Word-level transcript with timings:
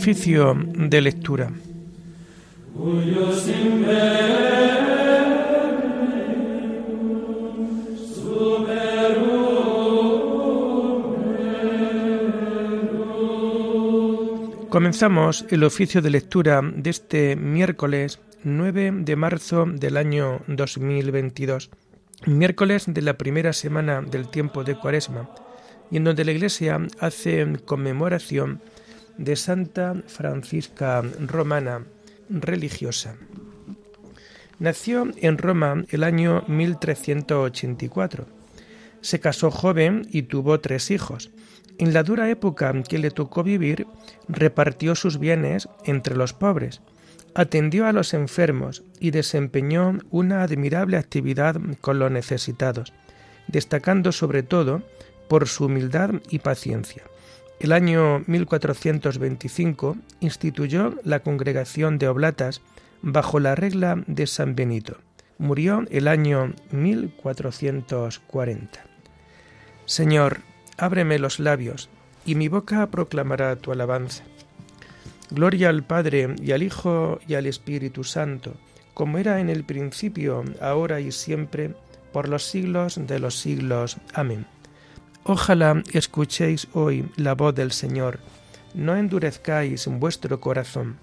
Oficio 0.00 0.54
de 0.54 1.00
lectura. 1.00 1.50
Comenzamos 14.70 15.44
el 15.50 15.64
oficio 15.64 16.00
de 16.00 16.10
lectura 16.10 16.62
de 16.62 16.90
este 16.90 17.34
miércoles 17.34 18.20
9 18.44 18.92
de 18.98 19.16
marzo 19.16 19.66
del 19.66 19.96
año 19.96 20.42
2022, 20.46 21.70
miércoles 22.24 22.84
de 22.86 23.02
la 23.02 23.18
primera 23.18 23.52
semana 23.52 24.00
del 24.00 24.28
tiempo 24.28 24.62
de 24.62 24.76
Cuaresma, 24.76 25.28
y 25.90 25.96
en 25.96 26.04
donde 26.04 26.24
la 26.24 26.30
Iglesia 26.30 26.78
hace 27.00 27.44
conmemoración 27.64 28.60
de 29.18 29.36
Santa 29.36 29.94
Francisca 30.06 31.02
Romana, 31.02 31.84
religiosa. 32.30 33.16
Nació 34.58 35.08
en 35.16 35.38
Roma 35.38 35.84
el 35.90 36.02
año 36.04 36.44
1384. 36.48 38.26
Se 39.00 39.20
casó 39.20 39.50
joven 39.50 40.08
y 40.10 40.22
tuvo 40.22 40.60
tres 40.60 40.90
hijos. 40.90 41.30
En 41.78 41.92
la 41.92 42.02
dura 42.02 42.28
época 42.30 42.72
que 42.82 42.98
le 42.98 43.10
tocó 43.10 43.44
vivir, 43.44 43.86
repartió 44.28 44.94
sus 44.94 45.18
bienes 45.18 45.68
entre 45.84 46.16
los 46.16 46.32
pobres, 46.32 46.80
atendió 47.34 47.86
a 47.86 47.92
los 47.92 48.14
enfermos 48.14 48.82
y 48.98 49.12
desempeñó 49.12 49.98
una 50.10 50.42
admirable 50.42 50.96
actividad 50.96 51.60
con 51.80 52.00
los 52.00 52.10
necesitados, 52.10 52.92
destacando 53.46 54.10
sobre 54.10 54.42
todo 54.42 54.82
por 55.28 55.46
su 55.46 55.66
humildad 55.66 56.14
y 56.30 56.40
paciencia. 56.40 57.04
El 57.60 57.72
año 57.72 58.22
1425 58.26 59.96
instituyó 60.20 60.94
la 61.02 61.20
congregación 61.20 61.98
de 61.98 62.06
Oblatas 62.06 62.60
bajo 63.02 63.40
la 63.40 63.56
regla 63.56 64.04
de 64.06 64.28
San 64.28 64.54
Benito. 64.54 64.98
Murió 65.38 65.84
el 65.90 66.06
año 66.06 66.54
1440. 66.70 68.84
Señor, 69.86 70.42
ábreme 70.76 71.18
los 71.18 71.40
labios, 71.40 71.88
y 72.24 72.36
mi 72.36 72.46
boca 72.48 72.86
proclamará 72.88 73.56
tu 73.56 73.72
alabanza. 73.72 74.22
Gloria 75.30 75.68
al 75.68 75.82
Padre 75.82 76.36
y 76.40 76.52
al 76.52 76.62
Hijo 76.62 77.18
y 77.26 77.34
al 77.34 77.46
Espíritu 77.46 78.04
Santo, 78.04 78.54
como 78.94 79.18
era 79.18 79.40
en 79.40 79.50
el 79.50 79.64
principio, 79.64 80.44
ahora 80.60 81.00
y 81.00 81.10
siempre, 81.10 81.74
por 82.12 82.28
los 82.28 82.44
siglos 82.44 83.00
de 83.06 83.18
los 83.18 83.36
siglos. 83.36 83.96
Amén. 84.14 84.46
Ojalá 85.30 85.82
escuchéis 85.92 86.68
hoy 86.72 87.06
la 87.16 87.34
voz 87.34 87.54
del 87.54 87.70
Señor, 87.70 88.18
no 88.72 88.96
endurezcáis 88.96 89.86
vuestro 89.86 90.40
corazón. 90.40 90.96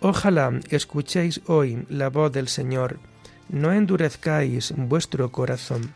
Ojalá 0.00 0.60
escuchéis 0.68 1.40
hoy 1.46 1.86
la 1.88 2.10
voz 2.10 2.30
del 2.32 2.48
Señor, 2.48 2.98
no 3.48 3.72
endurezcáis 3.72 4.74
vuestro 4.76 5.32
corazón. 5.32 5.94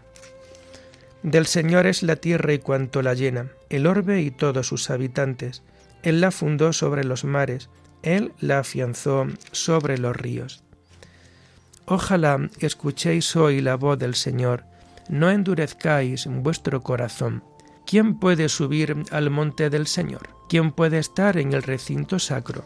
Del 1.22 1.44
Señor 1.44 1.86
es 1.86 2.02
la 2.02 2.16
tierra 2.16 2.55
y 2.55 2.60
cuanto 2.60 3.02
la 3.02 3.12
llena, 3.12 3.48
el 3.68 3.86
orbe 3.86 4.22
y 4.22 4.30
todos 4.30 4.68
sus 4.68 4.88
habitantes. 4.88 5.62
Él 6.02 6.22
la 6.22 6.30
fundó 6.30 6.72
sobre 6.72 7.05
los 7.05 7.24
mares, 7.24 7.68
Él 8.02 8.33
la 8.40 8.60
afianzó 8.60 9.27
sobre 9.50 9.98
los 9.98 10.16
ríos. 10.16 10.64
Ojalá 11.84 12.48
escuchéis 12.58 13.36
hoy 13.36 13.61
la 13.61 13.74
voz 13.74 13.98
del 13.98 14.14
Señor, 14.14 14.64
no 15.12 15.30
endurezcáis 15.30 16.27
vuestro 16.27 16.80
corazón. 16.80 17.45
¿Quién 17.84 18.18
puede 18.18 18.48
subir 18.48 18.96
al 19.11 19.28
monte 19.28 19.68
del 19.68 19.86
Señor? 19.86 20.30
¿Quién 20.48 20.73
puede 20.73 20.98
estar 20.98 21.36
en 21.36 21.52
el 21.52 21.62
recinto 21.62 22.18
sacro? 22.18 22.64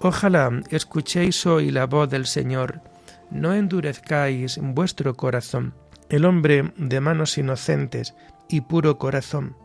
Ojalá 0.00 0.50
escuchéis 0.70 1.46
hoy 1.46 1.70
la 1.70 1.86
voz 1.86 2.10
del 2.10 2.26
Señor, 2.26 2.82
no 3.30 3.54
endurezcáis 3.54 4.58
vuestro 4.60 5.14
corazón 5.14 5.74
el 6.08 6.24
hombre 6.24 6.72
de 6.76 7.00
manos 7.00 7.38
inocentes 7.38 8.14
y 8.48 8.62
puro 8.62 8.98
corazón, 8.98 9.56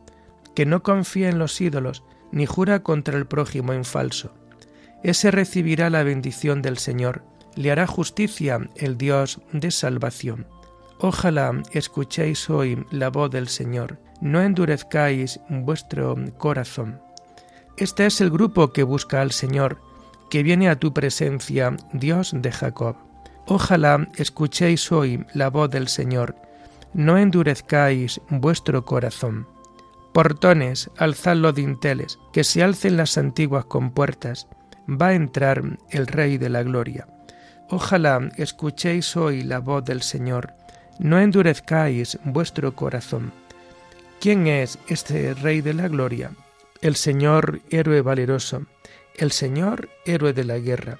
que 0.55 0.67
no 0.67 0.83
confía 0.83 1.29
en 1.29 1.39
los 1.39 1.59
ídolos 1.59 2.03
ni 2.31 2.45
jura 2.45 2.83
contra 2.83 3.17
el 3.17 3.25
prójimo 3.25 3.73
en 3.73 3.83
falso. 3.83 4.33
Ese 5.03 5.31
recibirá 5.31 5.89
la 5.89 6.03
bendición 6.03 6.61
del 6.61 6.77
Señor, 6.77 7.23
le 7.55 7.71
hará 7.71 7.87
justicia 7.87 8.59
el 8.75 8.97
Dios 8.97 9.41
de 9.51 9.71
salvación. 9.71 10.45
Ojalá 11.01 11.63
escuchéis 11.71 12.49
hoy 12.49 12.85
la 12.91 13.09
voz 13.09 13.31
del 13.31 13.47
Señor, 13.47 13.99
no 14.19 14.41
endurezcáis 14.41 15.39
vuestro 15.47 16.17
corazón. 16.37 17.01
Este 17.77 18.05
es 18.05 18.19
el 18.19 18.29
grupo 18.29 18.73
que 18.73 18.83
busca 18.83 19.21
al 19.21 19.31
Señor, 19.31 19.79
que 20.29 20.43
viene 20.43 20.67
a 20.67 20.77
tu 20.77 20.93
presencia, 20.93 21.77
Dios 21.93 22.33
de 22.35 22.51
Jacob. 22.51 22.97
Ojalá 23.47 24.09
escuchéis 24.17 24.91
hoy 24.91 25.25
la 25.33 25.49
voz 25.49 25.69
del 25.69 25.87
Señor, 25.87 26.35
no 26.93 27.17
endurezcáis 27.17 28.19
vuestro 28.29 28.83
corazón. 28.83 29.47
Portones, 30.13 30.89
alzad 30.97 31.37
los 31.37 31.55
dinteles, 31.55 32.19
que 32.33 32.43
se 32.43 32.61
alcen 32.61 32.97
las 32.97 33.17
antiguas 33.17 33.63
compuertas, 33.63 34.47
va 34.89 35.07
a 35.07 35.13
entrar 35.13 35.63
el 35.91 36.07
Rey 36.07 36.37
de 36.37 36.49
la 36.49 36.63
Gloria. 36.63 37.07
Ojalá 37.69 38.29
escuchéis 38.35 39.15
hoy 39.15 39.43
la 39.43 39.59
voz 39.59 39.85
del 39.85 40.01
Señor, 40.01 40.58
no 40.99 41.17
endurezcáis 41.19 42.19
vuestro 42.25 42.75
corazón. 42.75 43.31
¿Quién 44.19 44.47
es 44.47 44.77
este 44.87 45.33
Rey 45.33 45.61
de 45.61 45.73
la 45.73 45.87
Gloria? 45.87 46.31
El 46.81 46.95
Señor 46.95 47.61
héroe 47.69 48.01
valeroso, 48.01 48.65
el 49.15 49.31
Señor 49.31 49.89
héroe 50.05 50.33
de 50.33 50.43
la 50.43 50.59
guerra. 50.59 50.97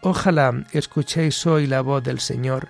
Ojalá 0.00 0.64
escuchéis 0.72 1.46
hoy 1.46 1.66
la 1.66 1.82
voz 1.82 2.02
del 2.02 2.18
Señor, 2.18 2.68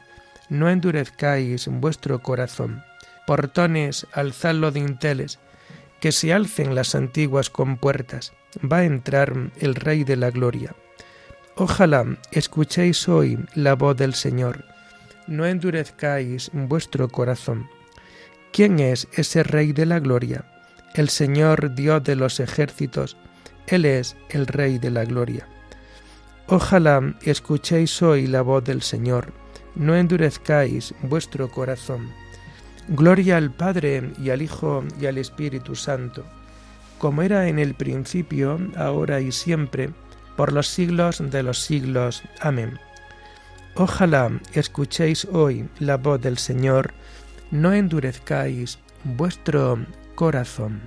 no 0.48 0.68
endurezcáis 0.68 1.68
vuestro 1.68 2.20
corazón. 2.20 2.82
Portones, 3.26 4.06
alzad 4.12 4.54
los 4.54 4.74
dinteles, 4.74 5.38
que 6.00 6.12
se 6.12 6.32
alcen 6.32 6.74
las 6.74 6.94
antiguas 6.94 7.48
compuertas, 7.48 8.32
va 8.60 8.78
a 8.78 8.84
entrar 8.84 9.50
el 9.58 9.74
Rey 9.74 10.04
de 10.04 10.16
la 10.16 10.30
Gloria. 10.30 10.74
Ojalá 11.56 12.04
escuchéis 12.32 13.08
hoy 13.08 13.38
la 13.54 13.74
voz 13.74 13.96
del 13.96 14.14
Señor, 14.14 14.64
no 15.26 15.46
endurezcáis 15.46 16.50
vuestro 16.52 17.08
corazón. 17.08 17.68
¿Quién 18.52 18.78
es 18.78 19.08
ese 19.12 19.42
Rey 19.42 19.72
de 19.72 19.86
la 19.86 19.98
Gloria? 19.98 20.44
El 20.94 21.08
Señor 21.08 21.74
Dios 21.74 22.02
de 22.04 22.16
los 22.16 22.40
ejércitos, 22.40 23.16
Él 23.66 23.84
es 23.84 24.16
el 24.30 24.46
Rey 24.46 24.78
de 24.78 24.90
la 24.90 25.04
Gloria. 25.04 25.46
Ojalá 26.48 27.14
escuchéis 27.22 28.00
hoy 28.02 28.26
la 28.26 28.42
voz 28.42 28.64
del 28.64 28.82
Señor, 28.82 29.32
no 29.74 29.96
endurezcáis 29.96 30.94
vuestro 31.02 31.50
corazón. 31.50 32.10
Gloria 32.88 33.36
al 33.36 33.52
Padre 33.52 34.12
y 34.22 34.30
al 34.30 34.42
Hijo 34.42 34.84
y 35.00 35.06
al 35.06 35.18
Espíritu 35.18 35.74
Santo, 35.74 36.24
como 36.98 37.22
era 37.22 37.48
en 37.48 37.58
el 37.58 37.74
principio, 37.74 38.58
ahora 38.76 39.20
y 39.20 39.32
siempre, 39.32 39.90
por 40.36 40.52
los 40.52 40.68
siglos 40.68 41.22
de 41.30 41.42
los 41.42 41.58
siglos. 41.58 42.22
Amén. 42.40 42.78
Ojalá 43.78 44.30
escuchéis 44.54 45.26
hoy 45.26 45.68
la 45.80 45.98
voz 45.98 46.18
del 46.22 46.38
Señor, 46.38 46.94
no 47.50 47.74
endurezcáis 47.74 48.78
vuestro 49.04 49.84
corazón. 50.14 50.80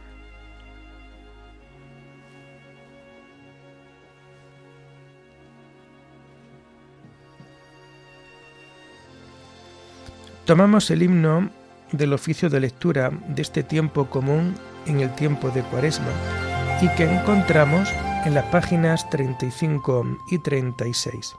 Tomamos 10.45 10.89
el 10.89 11.03
himno 11.03 11.51
del 11.91 12.13
oficio 12.13 12.49
de 12.49 12.59
lectura 12.59 13.11
de 13.27 13.43
este 13.43 13.61
tiempo 13.61 14.09
común 14.09 14.55
en 14.87 15.01
el 15.01 15.13
tiempo 15.13 15.51
de 15.51 15.61
Cuaresma 15.61 16.11
y 16.81 16.89
que 16.95 17.03
encontramos 17.03 17.87
en 18.25 18.33
las 18.33 18.45
páginas 18.45 19.07
35 19.11 20.17
y 20.31 20.39
36. 20.39 21.35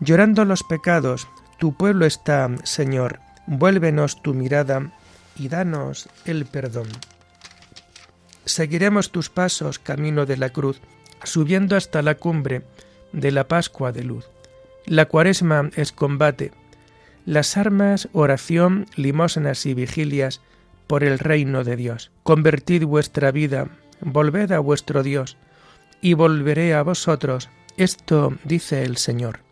Llorando 0.00 0.46
los 0.46 0.62
pecados, 0.62 1.28
tu 1.58 1.74
pueblo 1.74 2.06
está, 2.06 2.48
Señor, 2.64 3.20
vuélvenos 3.46 4.22
tu 4.22 4.32
mirada 4.32 4.90
y 5.36 5.48
danos 5.48 6.08
el 6.24 6.46
perdón. 6.46 6.88
Seguiremos 8.46 9.12
tus 9.12 9.28
pasos 9.28 9.78
camino 9.78 10.24
de 10.24 10.38
la 10.38 10.48
cruz, 10.48 10.80
subiendo 11.22 11.76
hasta 11.76 12.00
la 12.00 12.14
cumbre 12.14 12.62
de 13.12 13.30
la 13.30 13.46
Pascua 13.46 13.92
de 13.92 14.04
luz. 14.04 14.26
La 14.86 15.04
cuaresma 15.04 15.70
es 15.76 15.92
combate, 15.92 16.52
las 17.26 17.58
armas, 17.58 18.08
oración, 18.12 18.86
limosnas 18.96 19.66
y 19.66 19.74
vigilias 19.74 20.40
por 20.86 21.04
el 21.04 21.18
reino 21.18 21.62
de 21.62 21.76
Dios. 21.76 22.10
Convertid 22.22 22.84
vuestra 22.84 23.30
vida, 23.32 23.68
volved 24.00 24.50
a 24.52 24.60
vuestro 24.60 25.02
Dios, 25.02 25.36
y 26.00 26.14
volveré 26.14 26.72
a 26.72 26.82
vosotros. 26.82 27.50
Esto 27.76 28.32
dice 28.44 28.82
el 28.84 28.96
Señor. 28.96 29.49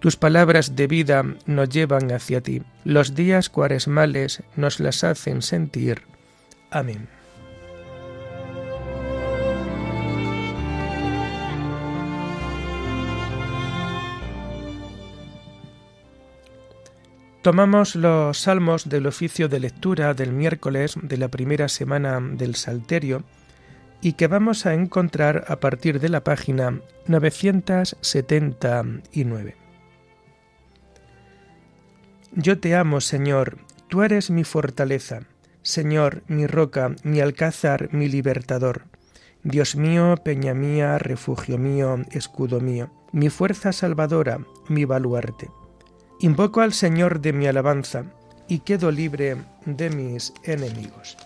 Tus 0.00 0.16
palabras 0.16 0.76
de 0.76 0.86
vida 0.86 1.24
nos 1.46 1.68
llevan 1.68 2.12
hacia 2.12 2.40
ti. 2.40 2.62
Los 2.84 3.14
días 3.14 3.48
cuaresmales 3.48 4.42
nos 4.54 4.78
las 4.78 5.04
hacen 5.04 5.42
sentir. 5.42 6.02
Amén. 6.70 7.08
Tomamos 17.46 17.94
los 17.94 18.38
salmos 18.38 18.88
del 18.88 19.06
oficio 19.06 19.48
de 19.48 19.60
lectura 19.60 20.14
del 20.14 20.32
miércoles 20.32 20.96
de 21.00 21.16
la 21.16 21.28
primera 21.28 21.68
semana 21.68 22.18
del 22.20 22.56
Salterio 22.56 23.22
y 24.02 24.14
que 24.14 24.26
vamos 24.26 24.66
a 24.66 24.74
encontrar 24.74 25.44
a 25.46 25.60
partir 25.60 26.00
de 26.00 26.08
la 26.08 26.24
página 26.24 26.80
979. 27.06 29.65
Yo 32.38 32.58
te 32.58 32.76
amo, 32.76 33.00
Señor, 33.00 33.56
tú 33.88 34.02
eres 34.02 34.30
mi 34.30 34.44
fortaleza, 34.44 35.20
Señor, 35.62 36.22
mi 36.28 36.46
roca, 36.46 36.94
mi 37.02 37.20
alcázar, 37.20 37.88
mi 37.94 38.08
libertador. 38.10 38.82
Dios 39.42 39.74
mío, 39.74 40.16
peña 40.22 40.52
mía, 40.52 40.98
refugio 40.98 41.56
mío, 41.56 41.96
escudo 42.10 42.60
mío, 42.60 42.90
mi 43.10 43.30
fuerza 43.30 43.72
salvadora, 43.72 44.40
mi 44.68 44.84
baluarte. 44.84 45.48
Invoco 46.20 46.60
al 46.60 46.74
Señor 46.74 47.22
de 47.22 47.32
mi 47.32 47.46
alabanza 47.46 48.04
y 48.48 48.58
quedo 48.58 48.90
libre 48.90 49.38
de 49.64 49.88
mis 49.88 50.34
enemigos. 50.44 51.16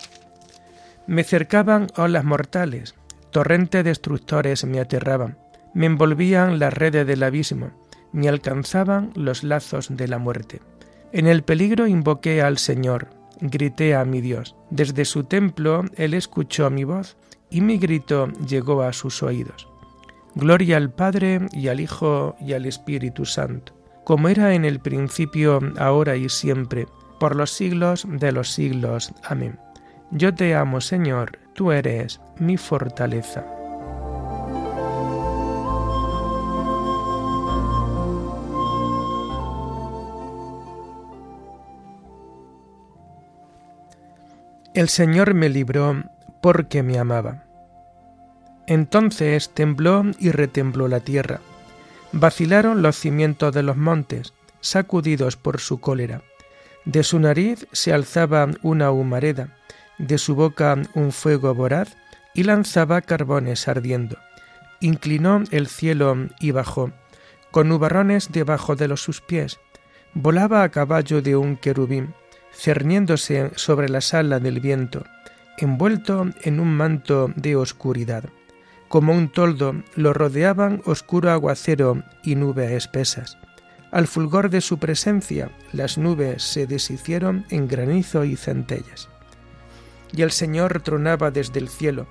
Me 1.09 1.25
cercaban 1.25 1.89
olas 1.97 2.23
mortales, 2.23 2.95
torrentes 3.33 3.85
destructores 3.85 4.65
me 4.65 4.79
aterraban, 4.79 5.39
me 5.75 5.87
envolvían 5.87 6.61
las 6.61 6.73
redes 6.73 7.05
del 7.05 7.25
abismo, 7.25 7.73
me 8.13 8.29
alcanzaban 8.29 9.11
los 9.17 9.43
lazos 9.43 9.89
de 9.91 10.07
la 10.07 10.19
muerte. 10.19 10.61
En 11.13 11.27
el 11.27 11.43
peligro 11.43 11.87
invoqué 11.87 12.43
al 12.43 12.59
Señor, 12.59 13.09
grité 13.41 13.95
a 13.95 14.05
mi 14.05 14.21
Dios. 14.21 14.57
Desde 14.71 15.05
su 15.05 15.25
templo 15.25 15.85
Él 15.97 16.15
escuchó 16.15 16.71
mi 16.71 16.85
voz 16.85 17.17
y 17.51 17.61
mi 17.61 17.79
grito 17.79 18.29
llegó 18.47 18.83
a 18.83 18.93
sus 18.93 19.23
oídos. 19.23 19.69
Gloria 20.35 20.77
al 20.77 20.91
Padre 20.91 21.41
y 21.53 21.69
al 21.69 21.81
Hijo 21.81 22.37
y 22.41 22.53
al 22.53 22.67
Espíritu 22.67 23.25
Santo 23.25 23.81
como 24.11 24.29
era 24.29 24.55
en 24.55 24.65
el 24.65 24.81
principio, 24.81 25.61
ahora 25.79 26.17
y 26.17 26.29
siempre, 26.29 26.89
por 27.21 27.37
los 27.37 27.53
siglos 27.53 28.05
de 28.09 28.33
los 28.33 28.51
siglos. 28.51 29.13
Amén. 29.23 29.57
Yo 30.11 30.35
te 30.35 30.55
amo, 30.55 30.81
Señor, 30.81 31.39
tú 31.55 31.71
eres 31.71 32.21
mi 32.39 32.57
fortaleza. 32.57 33.47
El 44.75 44.89
Señor 44.89 45.35
me 45.35 45.49
libró 45.49 46.05
porque 46.41 46.83
me 46.83 46.99
amaba. 46.99 47.45
Entonces 48.67 49.51
tembló 49.53 50.05
y 50.19 50.31
retembló 50.31 50.87
la 50.87 51.01
tierra 51.01 51.41
Vacilaron 52.13 52.83
los 52.83 52.97
cimientos 52.97 53.55
de 53.55 53.63
los 53.63 53.77
montes, 53.77 54.35
sacudidos 54.61 55.37
por 55.37 55.61
su 55.61 55.81
cólera. 55.81 56.23
De 56.85 57.05
su 57.05 57.21
nariz 57.21 57.69
se 57.71 57.93
alzaba 57.93 58.49
una 58.63 58.91
humareda, 58.91 59.57
de 59.99 60.19
su 60.19 60.35
boca 60.35 60.77
un 60.95 61.13
fuego 61.13 61.55
voraz, 61.55 61.97
y 62.35 62.43
lanzaba 62.43 63.01
carbones 63.01 63.69
ardiendo. 63.69 64.17
Inclinó 64.81 65.45
el 65.53 65.69
cielo 65.69 66.17
y 66.41 66.51
bajó, 66.51 66.91
con 67.53 67.69
nubarrones 67.69 68.33
debajo 68.33 68.75
de 68.75 68.89
los 68.89 69.03
sus 69.03 69.21
pies. 69.21 69.61
Volaba 70.13 70.65
a 70.65 70.71
caballo 70.71 71.23
de 71.23 71.37
un 71.37 71.57
querubín, 71.57 72.15
cerniéndose 72.61 73.53
sobre 73.57 73.89
la 73.89 74.01
sala 74.01 74.41
del 74.41 74.61
viento, 74.61 75.05
envuelto 75.57 76.29
en 76.43 76.61
un 76.61 76.75
manto 76.77 77.33
de 77.37 77.57
oscuridad 77.57 78.25
como 78.91 79.13
un 79.13 79.29
toldo 79.29 79.85
lo 79.95 80.13
rodeaban 80.13 80.83
oscuro 80.85 81.31
aguacero 81.31 82.03
y 82.25 82.35
nubes 82.35 82.73
espesas. 82.73 83.39
Al 83.93 84.09
fulgor 84.09 84.51
de 84.51 84.61
su 84.61 84.81
presencia 84.81 85.53
las 85.73 85.97
nubes 85.97 86.43
se 86.43 86.67
deshicieron 86.67 87.47
en 87.51 87.69
granizo 87.69 88.25
y 88.25 88.35
centellas. 88.35 89.09
Y 90.13 90.23
el 90.23 90.33
Señor 90.33 90.83
tronaba 90.83 91.31
desde 91.31 91.61
el 91.61 91.69
cielo. 91.69 92.09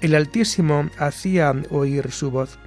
El 0.00 0.16
Altísimo 0.16 0.90
hacía 0.98 1.54
oír 1.70 2.10
su 2.10 2.32
voz. 2.32 2.58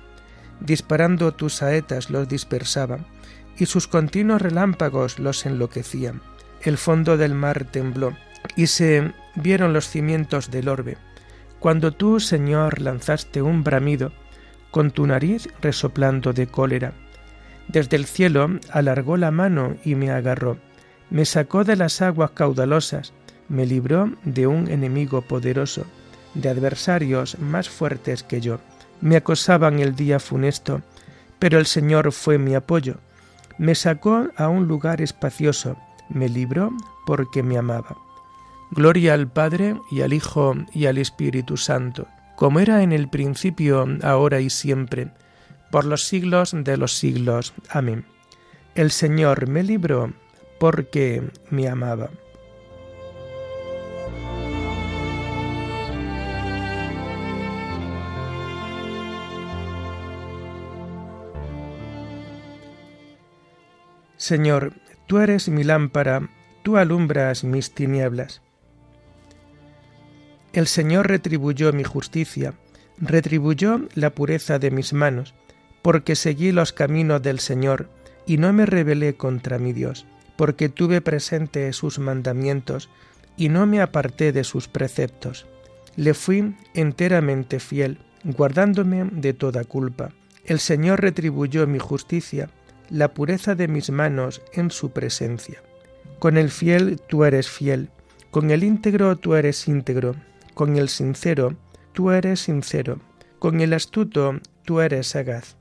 Disparando 0.62 1.33
tus 1.33 1.56
saetas 1.56 2.09
los 2.09 2.30
dispersaba, 2.30 3.00
y 3.57 3.66
sus 3.66 3.89
continuos 3.89 4.42
relámpagos 4.42 5.19
los 5.19 5.45
enloquecían. 5.45 6.21
El 6.63 6.77
fondo 6.77 7.18
del 7.18 7.36
mar 7.36 7.65
tembló, 7.65 8.15
y 8.56 8.68
se 8.68 9.12
vieron 9.36 9.74
los 9.74 9.88
cimientos 9.88 10.51
del 10.51 10.69
orbe 10.69 10.98
cuando 11.63 11.94
tú, 11.94 12.19
Señor, 12.19 12.81
lanzaste 12.81 13.42
un 13.42 13.63
bramido, 13.63 14.12
con 14.69 14.92
tu 14.92 15.07
nariz 15.07 15.48
resoplando 15.62 16.33
de 16.33 16.45
cólera. 16.45 16.92
Desde 17.69 17.95
el 17.95 18.06
cielo 18.06 18.60
alargó 18.69 19.15
la 19.15 19.31
mano 19.31 19.77
y 19.86 19.95
me 19.95 20.12
agarró, 20.12 20.57
me 21.10 21.24
sacó 21.24 21.63
de 21.63 21.77
las 21.77 22.01
aguas 22.01 22.31
caudalosas, 22.31 23.13
me 23.48 23.66
libró 23.66 24.12
de 24.25 24.45
un 24.45 24.69
enemigo 24.69 25.21
poderoso, 25.21 25.86
de 26.33 26.50
adversarios 26.50 27.39
más 27.39 27.69
fuertes 27.69 28.24
que 28.24 28.42
yo. 28.42 28.59
Me 29.00 29.16
acosaban 29.16 29.80
el 29.80 29.95
día 29.95 30.19
funesto, 30.19 30.81
pero 31.39 31.59
el 31.59 31.66
Señor 31.66 32.12
fue 32.12 32.38
mi 32.38 32.56
apoyo. 32.56 32.98
Me 33.57 33.74
sacó 33.74 34.27
a 34.36 34.50
un 34.50 34.68
lugar 34.68 35.01
espacioso, 35.01 35.77
me 36.13 36.30
libró 36.30 36.71
porque 37.06 37.44
me 37.44 37.57
amaba. 37.57 37.98
Gloria 38.71 39.13
al 39.13 39.31
Padre 39.31 39.75
y 39.92 40.01
al 40.01 40.13
Hijo 40.13 40.56
y 40.74 40.88
al 40.88 40.98
Espíritu 40.98 41.57
Santo, 41.57 42.07
como 42.36 42.60
era 42.60 42.81
en 42.81 42.92
el 42.92 43.10
principio, 43.10 43.86
ahora 44.01 44.39
y 44.39 44.50
siempre, 44.50 45.12
por 45.71 45.86
los 45.86 46.04
siglos 46.06 46.56
de 46.56 46.77
los 46.77 46.94
siglos. 46.94 47.54
Amén. 47.69 48.06
El 48.75 48.92
Señor 48.92 49.48
me 49.48 49.63
libró 49.63 50.13
porque 50.60 51.21
me 51.50 51.68
amaba. 51.68 52.10
Señor, 64.23 64.71
tú 65.13 65.19
eres 65.19 65.47
mi 65.47 65.63
lámpara, 65.63 66.27
tú 66.63 66.75
alumbras 66.75 67.43
mis 67.43 67.71
tinieblas. 67.71 68.41
El 70.53 70.65
Señor 70.65 71.07
retribuyó 71.07 71.71
mi 71.71 71.83
justicia, 71.83 72.55
retribuyó 72.97 73.81
la 73.93 74.09
pureza 74.09 74.57
de 74.57 74.71
mis 74.71 74.91
manos, 74.91 75.35
porque 75.83 76.15
seguí 76.15 76.51
los 76.51 76.73
caminos 76.73 77.21
del 77.21 77.37
Señor 77.37 77.91
y 78.25 78.37
no 78.37 78.53
me 78.53 78.65
rebelé 78.65 79.13
contra 79.13 79.59
mi 79.59 79.71
Dios, 79.71 80.07
porque 80.35 80.67
tuve 80.67 80.99
presente 80.99 81.71
sus 81.73 81.99
mandamientos 81.99 82.89
y 83.37 83.49
no 83.49 83.67
me 83.67 83.81
aparté 83.81 84.31
de 84.31 84.43
sus 84.43 84.67
preceptos. 84.67 85.45
Le 85.95 86.15
fui 86.15 86.55
enteramente 86.73 87.59
fiel, 87.59 87.99
guardándome 88.23 89.07
de 89.11 89.33
toda 89.35 89.63
culpa. 89.63 90.09
El 90.43 90.59
Señor 90.59 91.01
retribuyó 91.01 91.67
mi 91.67 91.77
justicia, 91.77 92.49
la 92.94 93.16
pureza 93.16 93.56
de 93.56 93.68
mis 93.68 93.90
manos 93.90 94.44
en 94.54 94.69
su 94.69 94.92
presencia. 94.92 95.64
Con 96.19 96.38
el 96.38 96.52
fiel 96.52 97.02
tú 97.07 97.23
eres 97.23 97.50
fiel, 97.50 97.90
con 98.30 98.52
el 98.52 98.64
íntegro 98.64 99.16
tú 99.16 99.33
eres 99.33 99.68
íntegro, 99.68 100.16
con 100.54 100.78
el 100.78 100.90
sincero, 100.90 101.56
tú 101.94 102.12
eres 102.12 102.42
sincero. 102.42 103.00
Con 103.40 103.62
el 103.62 103.73
astuto, 103.73 104.40
tú 104.64 104.80
eres 104.80 105.07
sagaz. 105.07 105.57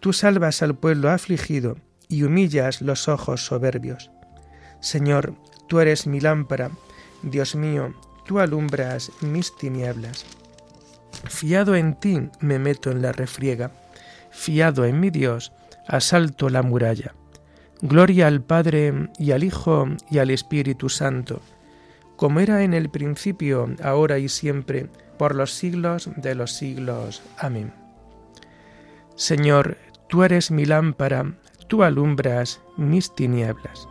Tú 0.00 0.12
salvas 0.12 0.60
al 0.60 0.74
pueblo 0.74 1.08
afligido 1.08 1.78
y 2.08 2.24
humillas 2.24 2.82
los 2.82 3.08
ojos 3.08 3.46
soberbios. 3.46 4.10
Señor, 4.80 5.34
tú 5.68 5.78
eres 5.78 6.08
mi 6.08 6.20
lámpara. 6.20 6.72
Dios 7.22 7.54
mío, 7.54 7.94
tú 8.26 8.40
alumbras 8.40 9.12
mis 9.20 9.56
tinieblas. 9.56 10.26
Fiado 11.28 11.76
en 11.76 11.94
ti 11.94 12.28
me 12.40 12.58
meto 12.58 12.90
en 12.90 13.02
la 13.02 13.12
refriega. 13.12 13.70
Fiado 14.30 14.84
en 14.84 14.98
mi 14.98 15.10
Dios, 15.10 15.52
asalto 15.86 16.48
la 16.48 16.62
muralla. 16.62 17.14
Gloria 17.80 18.26
al 18.28 18.42
Padre 18.42 19.10
y 19.18 19.32
al 19.32 19.44
Hijo 19.44 19.86
y 20.10 20.18
al 20.18 20.30
Espíritu 20.30 20.88
Santo 20.88 21.40
como 22.22 22.38
era 22.38 22.62
en 22.62 22.72
el 22.72 22.88
principio, 22.88 23.68
ahora 23.82 24.16
y 24.20 24.28
siempre, 24.28 24.86
por 25.18 25.34
los 25.34 25.50
siglos 25.52 26.08
de 26.14 26.36
los 26.36 26.52
siglos. 26.52 27.20
Amén. 27.36 27.72
Señor, 29.16 29.76
tú 30.08 30.22
eres 30.22 30.52
mi 30.52 30.64
lámpara, 30.64 31.34
tú 31.66 31.82
alumbras 31.82 32.60
mis 32.76 33.12
tinieblas. 33.12 33.88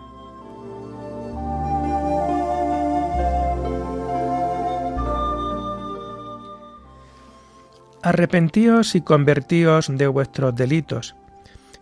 Arrepentíos 8.01 8.95
y 8.95 9.01
convertíos 9.01 9.87
de 9.91 10.07
vuestros 10.07 10.55
delitos. 10.55 11.17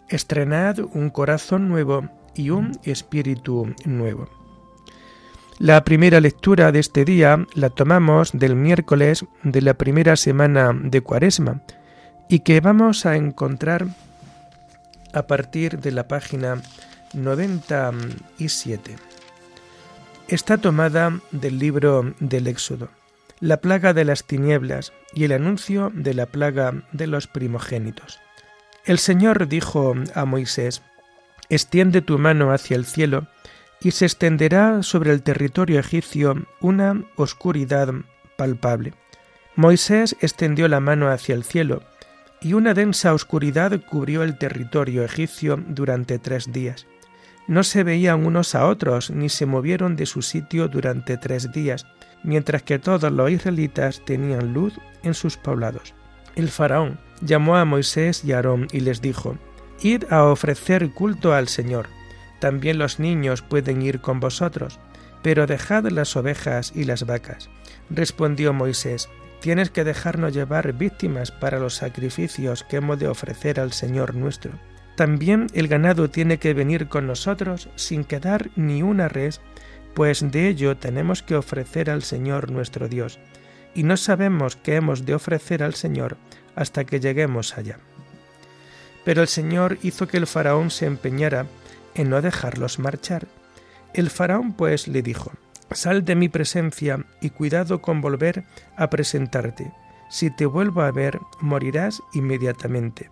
Estrenad 0.09 0.79
un 0.93 1.11
corazón 1.11 1.69
nuevo 1.69 2.09
y 2.33 2.49
un 2.49 2.71
espíritu 2.83 3.75
nuevo. 3.85 4.27
La 5.59 5.83
primera 5.83 6.19
lectura 6.19 6.71
de 6.71 6.79
este 6.79 7.05
día 7.05 7.45
la 7.53 7.69
tomamos 7.69 8.31
del 8.33 8.55
miércoles 8.55 9.25
de 9.43 9.61
la 9.61 9.75
primera 9.75 10.15
semana 10.15 10.71
de 10.73 11.01
Cuaresma 11.01 11.61
y 12.27 12.39
que 12.39 12.59
vamos 12.59 13.05
a 13.05 13.17
encontrar 13.17 13.85
a 15.13 15.27
partir 15.27 15.79
de 15.79 15.91
la 15.91 16.07
página 16.07 16.61
97. 17.13 18.95
Está 20.27 20.57
tomada 20.57 21.19
del 21.31 21.59
libro 21.59 22.15
del 22.19 22.47
Éxodo, 22.47 22.89
la 23.39 23.57
plaga 23.57 23.93
de 23.93 24.05
las 24.05 24.23
tinieblas 24.23 24.91
y 25.13 25.25
el 25.25 25.33
anuncio 25.33 25.91
de 25.93 26.15
la 26.15 26.25
plaga 26.25 26.83
de 26.93 27.05
los 27.05 27.27
primogénitos. 27.27 28.19
El 28.85 28.97
Señor 28.99 29.47
dijo 29.47 29.93
a 30.13 30.25
Moisés, 30.25 30.81
Extiende 31.49 32.01
tu 32.01 32.19
mano 32.19 32.51
hacia 32.51 32.75
el 32.75 32.85
cielo, 32.85 33.27
y 33.81 33.91
se 33.91 34.05
extenderá 34.05 34.83
sobre 34.83 35.11
el 35.11 35.23
territorio 35.23 35.79
egipcio 35.79 36.45
una 36.59 37.03
oscuridad 37.15 37.93
palpable. 38.37 38.93
Moisés 39.55 40.15
extendió 40.21 40.67
la 40.67 40.79
mano 40.79 41.09
hacia 41.09 41.35
el 41.35 41.43
cielo, 41.43 41.83
y 42.41 42.53
una 42.53 42.73
densa 42.73 43.13
oscuridad 43.13 43.81
cubrió 43.89 44.23
el 44.23 44.37
territorio 44.37 45.03
egipcio 45.03 45.57
durante 45.67 46.19
tres 46.19 46.51
días. 46.51 46.87
No 47.47 47.63
se 47.63 47.83
veían 47.83 48.25
unos 48.25 48.53
a 48.53 48.67
otros 48.67 49.09
ni 49.09 49.27
se 49.27 49.45
movieron 49.45 49.95
de 49.95 50.05
su 50.05 50.21
sitio 50.21 50.67
durante 50.67 51.17
tres 51.17 51.51
días, 51.51 51.87
mientras 52.23 52.63
que 52.63 52.79
todos 52.79 53.11
los 53.11 53.31
israelitas 53.31 54.03
tenían 54.05 54.53
luz 54.53 54.75
en 55.03 55.13
sus 55.13 55.35
poblados. 55.35 55.95
El 56.39 56.47
faraón 56.47 57.01
llamó 57.19 57.57
a 57.57 57.65
Moisés 57.65 58.23
y 58.23 58.31
Aarón 58.31 58.67
y 58.71 58.79
les 58.79 59.01
dijo, 59.01 59.37
Id 59.81 60.05
a 60.09 60.23
ofrecer 60.23 60.89
culto 60.91 61.33
al 61.33 61.49
Señor. 61.49 61.89
También 62.39 62.77
los 62.77 62.97
niños 62.97 63.41
pueden 63.41 63.81
ir 63.81 63.99
con 63.99 64.21
vosotros, 64.21 64.79
pero 65.21 65.47
dejad 65.47 65.83
las 65.89 66.15
ovejas 66.15 66.71
y 66.73 66.85
las 66.85 67.05
vacas. 67.05 67.49
Respondió 67.89 68.53
Moisés, 68.53 69.09
Tienes 69.41 69.69
que 69.69 69.83
dejarnos 69.83 70.33
llevar 70.33 70.71
víctimas 70.71 71.29
para 71.29 71.59
los 71.59 71.75
sacrificios 71.75 72.63
que 72.63 72.77
hemos 72.77 72.97
de 72.99 73.09
ofrecer 73.09 73.59
al 73.59 73.73
Señor 73.73 74.15
nuestro. 74.15 74.53
También 74.95 75.47
el 75.53 75.67
ganado 75.67 76.09
tiene 76.09 76.37
que 76.37 76.53
venir 76.53 76.87
con 76.87 77.05
nosotros 77.05 77.67
sin 77.75 78.05
quedar 78.05 78.49
ni 78.55 78.81
una 78.81 79.09
res, 79.09 79.41
pues 79.93 80.31
de 80.31 80.47
ello 80.47 80.77
tenemos 80.77 81.21
que 81.21 81.35
ofrecer 81.35 81.89
al 81.89 82.01
Señor 82.01 82.49
nuestro 82.49 82.87
Dios, 82.87 83.19
y 83.73 83.83
no 83.83 83.97
sabemos 83.97 84.55
qué 84.55 84.75
hemos 84.75 85.05
de 85.05 85.15
ofrecer 85.15 85.63
al 85.63 85.75
Señor 85.75 86.17
hasta 86.55 86.83
que 86.83 86.99
lleguemos 86.99 87.57
allá. 87.57 87.79
Pero 89.05 89.21
el 89.21 89.27
Señor 89.27 89.77
hizo 89.81 90.07
que 90.07 90.17
el 90.17 90.27
faraón 90.27 90.71
se 90.71 90.85
empeñara 90.85 91.45
en 91.95 92.09
no 92.09 92.21
dejarlos 92.21 92.79
marchar. 92.79 93.27
El 93.93 94.09
faraón 94.09 94.53
pues 94.53 94.87
le 94.87 95.01
dijo, 95.01 95.31
Sal 95.71 96.03
de 96.03 96.15
mi 96.15 96.29
presencia 96.29 97.05
y 97.21 97.29
cuidado 97.29 97.81
con 97.81 98.01
volver 98.01 98.43
a 98.75 98.89
presentarte. 98.89 99.71
Si 100.09 100.31
te 100.31 100.47
vuelvo 100.47 100.81
a 100.81 100.91
ver, 100.91 101.19
morirás 101.39 102.01
inmediatamente. 102.13 103.11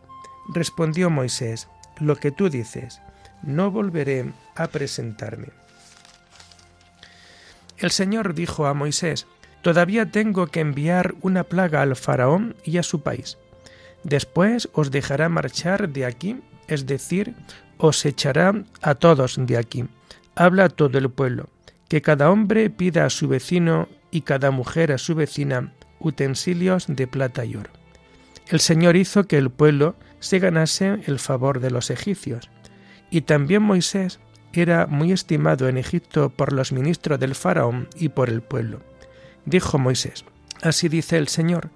Respondió 0.50 1.10
Moisés, 1.12 1.68
lo 2.00 2.16
que 2.16 2.32
tú 2.32 2.50
dices, 2.50 3.02
no 3.44 3.70
volveré 3.70 4.32
a 4.56 4.68
presentarme. 4.68 5.50
El 7.78 7.92
Señor 7.92 8.34
dijo 8.34 8.66
a 8.66 8.74
Moisés, 8.74 9.28
Todavía 9.62 10.12
tengo 10.12 10.48
que 10.48 10.60
enviar 10.60 11.16
una 11.22 11.44
plaga 11.44 11.82
al 11.82 11.96
faraón 11.96 12.56
y 12.64 12.78
a 12.78 12.84
su 12.84 13.02
país. 13.02 13.38
Después 14.04 14.70
os 14.74 14.92
dejará 14.92 15.30
marchar 15.30 15.90
de 15.90 16.06
aquí, 16.06 16.38
es 16.68 16.86
decir, 16.86 17.36
os 17.78 18.06
echará 18.06 18.54
a 18.82 18.96
todos 18.96 19.36
de 19.40 19.58
aquí. 19.58 19.86
Habla 20.36 20.70
todo 20.70 20.98
el 20.98 21.10
pueblo, 21.10 21.50
que 21.90 22.02
cada 22.02 22.32
hombre 22.32 22.70
pida 22.70 23.06
a 23.06 23.10
su 23.10 23.28
vecino 23.28 23.88
y 24.12 24.22
cada 24.22 24.52
mujer 24.52 24.92
a 24.92 24.98
su 24.98 25.16
vecina 25.16 25.74
utensilios 26.00 26.86
de 26.88 27.08
plata 27.08 27.44
y 27.46 27.56
oro. 27.56 27.72
El 28.50 28.60
Señor 28.60 28.96
hizo 28.96 29.26
que 29.26 29.38
el 29.38 29.50
pueblo 29.50 29.96
se 30.20 30.40
ganase 30.40 31.00
el 31.06 31.20
favor 31.20 31.60
de 31.60 31.72
los 31.72 31.90
egipcios. 31.90 32.50
Y 33.10 33.22
también 33.22 33.64
Moisés 33.64 34.20
era 34.54 34.88
muy 34.88 35.12
estimado 35.12 35.68
en 35.68 35.78
Egipto 35.78 36.30
por 36.30 36.54
los 36.54 36.72
ministros 36.72 37.20
del 37.20 37.36
faraón 37.36 37.88
y 37.96 38.10
por 38.10 38.30
el 38.30 38.42
pueblo. 38.42 38.82
Dijo 39.48 39.80
Moisés, 39.80 40.26
Así 40.62 40.90
dice 40.90 41.18
el 41.18 41.30
Señor, 41.30 41.70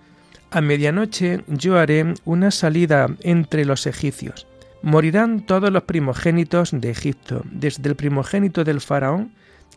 a 0.51 0.60
medianoche 0.60 1.46
yo 1.48 1.80
haré 1.80 2.13
una 2.25 2.51
salida 2.51 3.08
entre 3.22 3.63
los 3.63 3.88
egipcios. 3.88 4.46
Morirán 4.82 5.46
todos 5.46 5.72
los 5.72 5.84
primogénitos 5.84 6.72
de 6.74 6.90
Egipto, 6.90 7.44
desde 7.46 7.88
el 7.88 7.96
primogénito 7.96 8.66
del 8.66 8.82
faraón, 8.82 9.32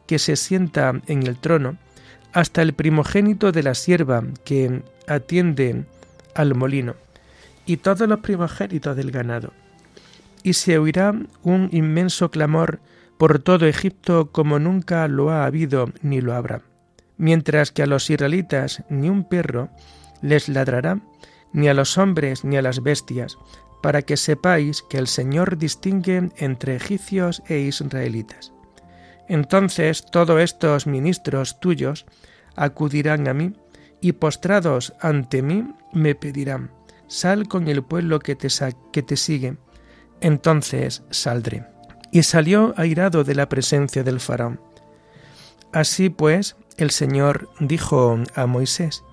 que 0.08 0.18
se 0.18 0.34
sienta 0.34 1.00
en 1.06 1.24
el 1.24 1.36
trono, 1.38 1.76
hasta 2.32 2.62
el 2.62 2.72
primogénito 2.72 3.52
de 3.52 3.62
la 3.62 3.74
sierva 3.74 4.24
que 4.44 4.82
atiende 5.06 5.84
al 6.34 6.56
molino 6.56 6.96
y 7.64 7.76
todos 7.76 8.08
los 8.08 8.18
primogénitos 8.18 8.96
del 8.96 9.12
ganado. 9.12 9.52
Y 10.42 10.54
se 10.54 10.78
oirá 10.78 11.14
un 11.44 11.68
inmenso 11.70 12.32
clamor 12.32 12.80
por 13.18 13.38
todo 13.38 13.66
Egipto 13.66 14.32
como 14.32 14.58
nunca 14.58 15.06
lo 15.06 15.30
ha 15.30 15.46
habido 15.46 15.92
ni 16.02 16.20
lo 16.20 16.34
habrá. 16.34 16.62
Mientras 17.16 17.72
que 17.72 17.82
a 17.82 17.86
los 17.86 18.10
israelitas 18.10 18.82
ni 18.88 19.08
un 19.08 19.24
perro 19.24 19.70
les 20.20 20.48
ladrará, 20.48 21.00
ni 21.52 21.68
a 21.68 21.74
los 21.74 21.96
hombres 21.98 22.44
ni 22.44 22.56
a 22.56 22.62
las 22.62 22.82
bestias, 22.82 23.38
para 23.82 24.02
que 24.02 24.16
sepáis 24.16 24.82
que 24.82 24.98
el 24.98 25.06
Señor 25.06 25.58
distingue 25.58 26.30
entre 26.38 26.76
egipcios 26.76 27.42
e 27.48 27.58
israelitas. 27.58 28.52
Entonces 29.28 30.04
todos 30.06 30.40
estos 30.40 30.86
ministros 30.86 31.60
tuyos 31.60 32.06
acudirán 32.56 33.28
a 33.28 33.34
mí, 33.34 33.54
y 34.00 34.12
postrados 34.12 34.92
ante 35.00 35.40
mí 35.40 35.66
me 35.92 36.14
pedirán, 36.14 36.70
sal 37.06 37.48
con 37.48 37.68
el 37.68 37.82
pueblo 37.82 38.18
que 38.18 38.36
te, 38.36 38.48
que 38.92 39.02
te 39.02 39.16
sigue. 39.16 39.56
Entonces 40.20 41.02
saldré. 41.10 41.64
Y 42.12 42.22
salió 42.22 42.74
airado 42.76 43.24
de 43.24 43.34
la 43.34 43.48
presencia 43.48 44.04
del 44.04 44.20
faraón. 44.20 44.60
Así 45.72 46.10
pues, 46.10 46.56
el 46.76 46.90
Señor 46.90 47.48
dijo 47.60 48.18
a 48.34 48.46
Moisés, 48.46 49.04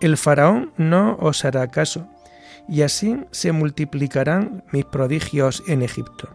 el 0.00 0.16
faraón 0.16 0.72
no 0.76 1.16
os 1.20 1.44
hará 1.44 1.70
caso, 1.70 2.06
y 2.68 2.82
así 2.82 3.18
se 3.30 3.52
multiplicarán 3.52 4.64
mis 4.72 4.84
prodigios 4.84 5.62
en 5.66 5.82
Egipto. 5.82 6.28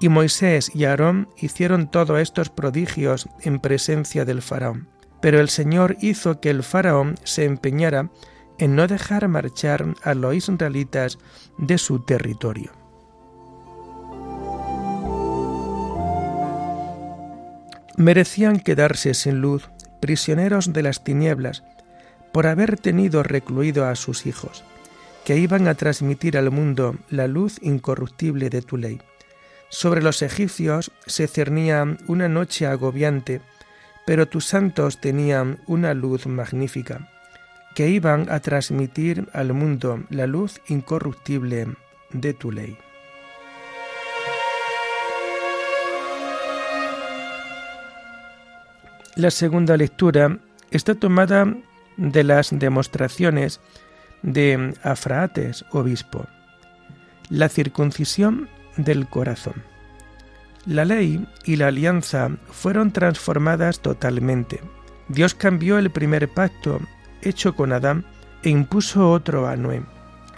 Y 0.00 0.08
Moisés 0.08 0.70
y 0.74 0.84
Aarón 0.84 1.28
hicieron 1.36 1.90
todos 1.90 2.20
estos 2.20 2.48
prodigios 2.48 3.28
en 3.42 3.60
presencia 3.60 4.24
del 4.24 4.42
faraón. 4.42 4.88
Pero 5.20 5.40
el 5.40 5.48
Señor 5.48 5.96
hizo 6.00 6.40
que 6.40 6.50
el 6.50 6.62
faraón 6.62 7.16
se 7.24 7.44
empeñara 7.44 8.10
en 8.58 8.76
no 8.76 8.86
dejar 8.86 9.26
marchar 9.28 9.94
a 10.02 10.14
los 10.14 10.34
israelitas 10.34 11.18
de 11.58 11.78
su 11.78 12.00
territorio. 12.00 12.72
Merecían 17.96 18.58
quedarse 18.58 19.14
sin 19.14 19.40
luz, 19.40 19.70
prisioneros 20.04 20.74
de 20.74 20.82
las 20.82 21.02
tinieblas, 21.02 21.64
por 22.30 22.46
haber 22.46 22.76
tenido 22.76 23.22
recluido 23.22 23.86
a 23.86 23.94
sus 23.94 24.26
hijos, 24.26 24.62
que 25.24 25.38
iban 25.38 25.66
a 25.66 25.76
transmitir 25.76 26.36
al 26.36 26.50
mundo 26.50 26.96
la 27.08 27.26
luz 27.26 27.58
incorruptible 27.62 28.50
de 28.50 28.60
tu 28.60 28.76
ley. 28.76 29.00
Sobre 29.70 30.02
los 30.02 30.20
egipcios 30.20 30.92
se 31.06 31.26
cernía 31.26 31.96
una 32.06 32.28
noche 32.28 32.66
agobiante, 32.66 33.40
pero 34.04 34.28
tus 34.28 34.44
santos 34.44 35.00
tenían 35.00 35.60
una 35.66 35.94
luz 35.94 36.26
magnífica 36.26 37.08
que 37.74 37.88
iban 37.88 38.30
a 38.30 38.40
transmitir 38.40 39.26
al 39.32 39.54
mundo 39.54 40.04
la 40.10 40.26
luz 40.26 40.60
incorruptible 40.68 41.68
de 42.12 42.34
tu 42.34 42.52
ley. 42.52 42.76
La 49.16 49.30
segunda 49.30 49.76
lectura 49.76 50.38
está 50.72 50.96
tomada 50.96 51.46
de 51.96 52.24
las 52.24 52.50
demostraciones 52.50 53.60
de 54.22 54.74
Afraates, 54.82 55.64
obispo. 55.70 56.26
La 57.30 57.48
circuncisión 57.48 58.48
del 58.76 59.08
corazón. 59.08 59.54
La 60.66 60.84
ley 60.84 61.24
y 61.44 61.54
la 61.56 61.68
alianza 61.68 62.28
fueron 62.50 62.90
transformadas 62.90 63.78
totalmente. 63.80 64.60
Dios 65.08 65.36
cambió 65.36 65.78
el 65.78 65.90
primer 65.90 66.28
pacto 66.28 66.80
hecho 67.22 67.54
con 67.54 67.72
Adán 67.72 68.04
e 68.42 68.50
impuso 68.50 69.12
otro 69.12 69.46
a 69.46 69.54
Noé. 69.54 69.84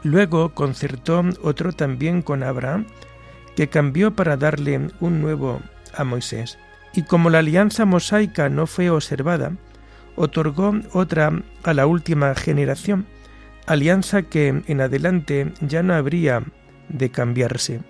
Luego 0.02 0.52
concertó 0.52 1.25
otro 1.42 1.73
también 1.73 2.21
con 2.21 2.42
Abraham, 2.42 2.87
que 3.56 3.68
cambió 3.68 4.14
para 4.14 4.37
darle 4.37 4.90
un 5.00 5.23
nuevo 5.23 5.62
a 5.95 6.04
Moisés. 6.04 6.59
Y 6.97 7.03
como 7.03 7.29
la 7.29 7.41
alianza 7.41 7.85
mosaica 7.85 8.49
no 8.49 8.67
fue 8.67 8.88
observada, 8.88 9.53
otorgó 10.17 10.75
otra 10.95 11.31
a 11.62 11.75
la 11.75 11.87
última 11.87 12.35
generación, 12.35 13.07
alianza 13.67 14.23
que 14.23 14.62
en 14.67 14.81
adelante 14.81 15.53
ya 15.61 15.83
no 15.83 15.93
habría 15.93 16.43
de 16.88 17.11
cambiarse, 17.11 17.83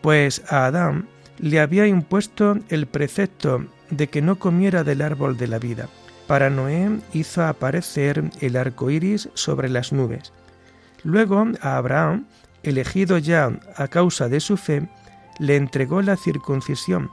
pues 0.00 0.42
a 0.48 0.66
Adán 0.66 1.06
le 1.38 1.60
había 1.60 1.86
impuesto 1.86 2.58
el 2.68 2.86
precepto 2.86 3.64
de 3.90 4.08
que 4.08 4.22
no 4.22 4.40
comiera 4.40 4.82
del 4.82 5.02
árbol 5.02 5.36
de 5.36 5.46
la 5.46 5.60
vida. 5.60 5.88
Para 6.26 6.50
Noé 6.50 6.98
hizo 7.12 7.44
aparecer 7.44 8.24
el 8.40 8.56
arco 8.56 8.90
iris 8.90 9.28
sobre 9.34 9.68
las 9.68 9.92
nubes. 9.92 10.32
Luego 11.04 11.46
a 11.60 11.76
Abraham, 11.76 12.26
elegido 12.64 13.18
ya 13.18 13.52
a 13.76 13.86
causa 13.86 14.28
de 14.28 14.40
su 14.40 14.56
fe, 14.56 14.88
le 15.38 15.54
entregó 15.54 16.02
la 16.02 16.16
circuncisión 16.16 17.08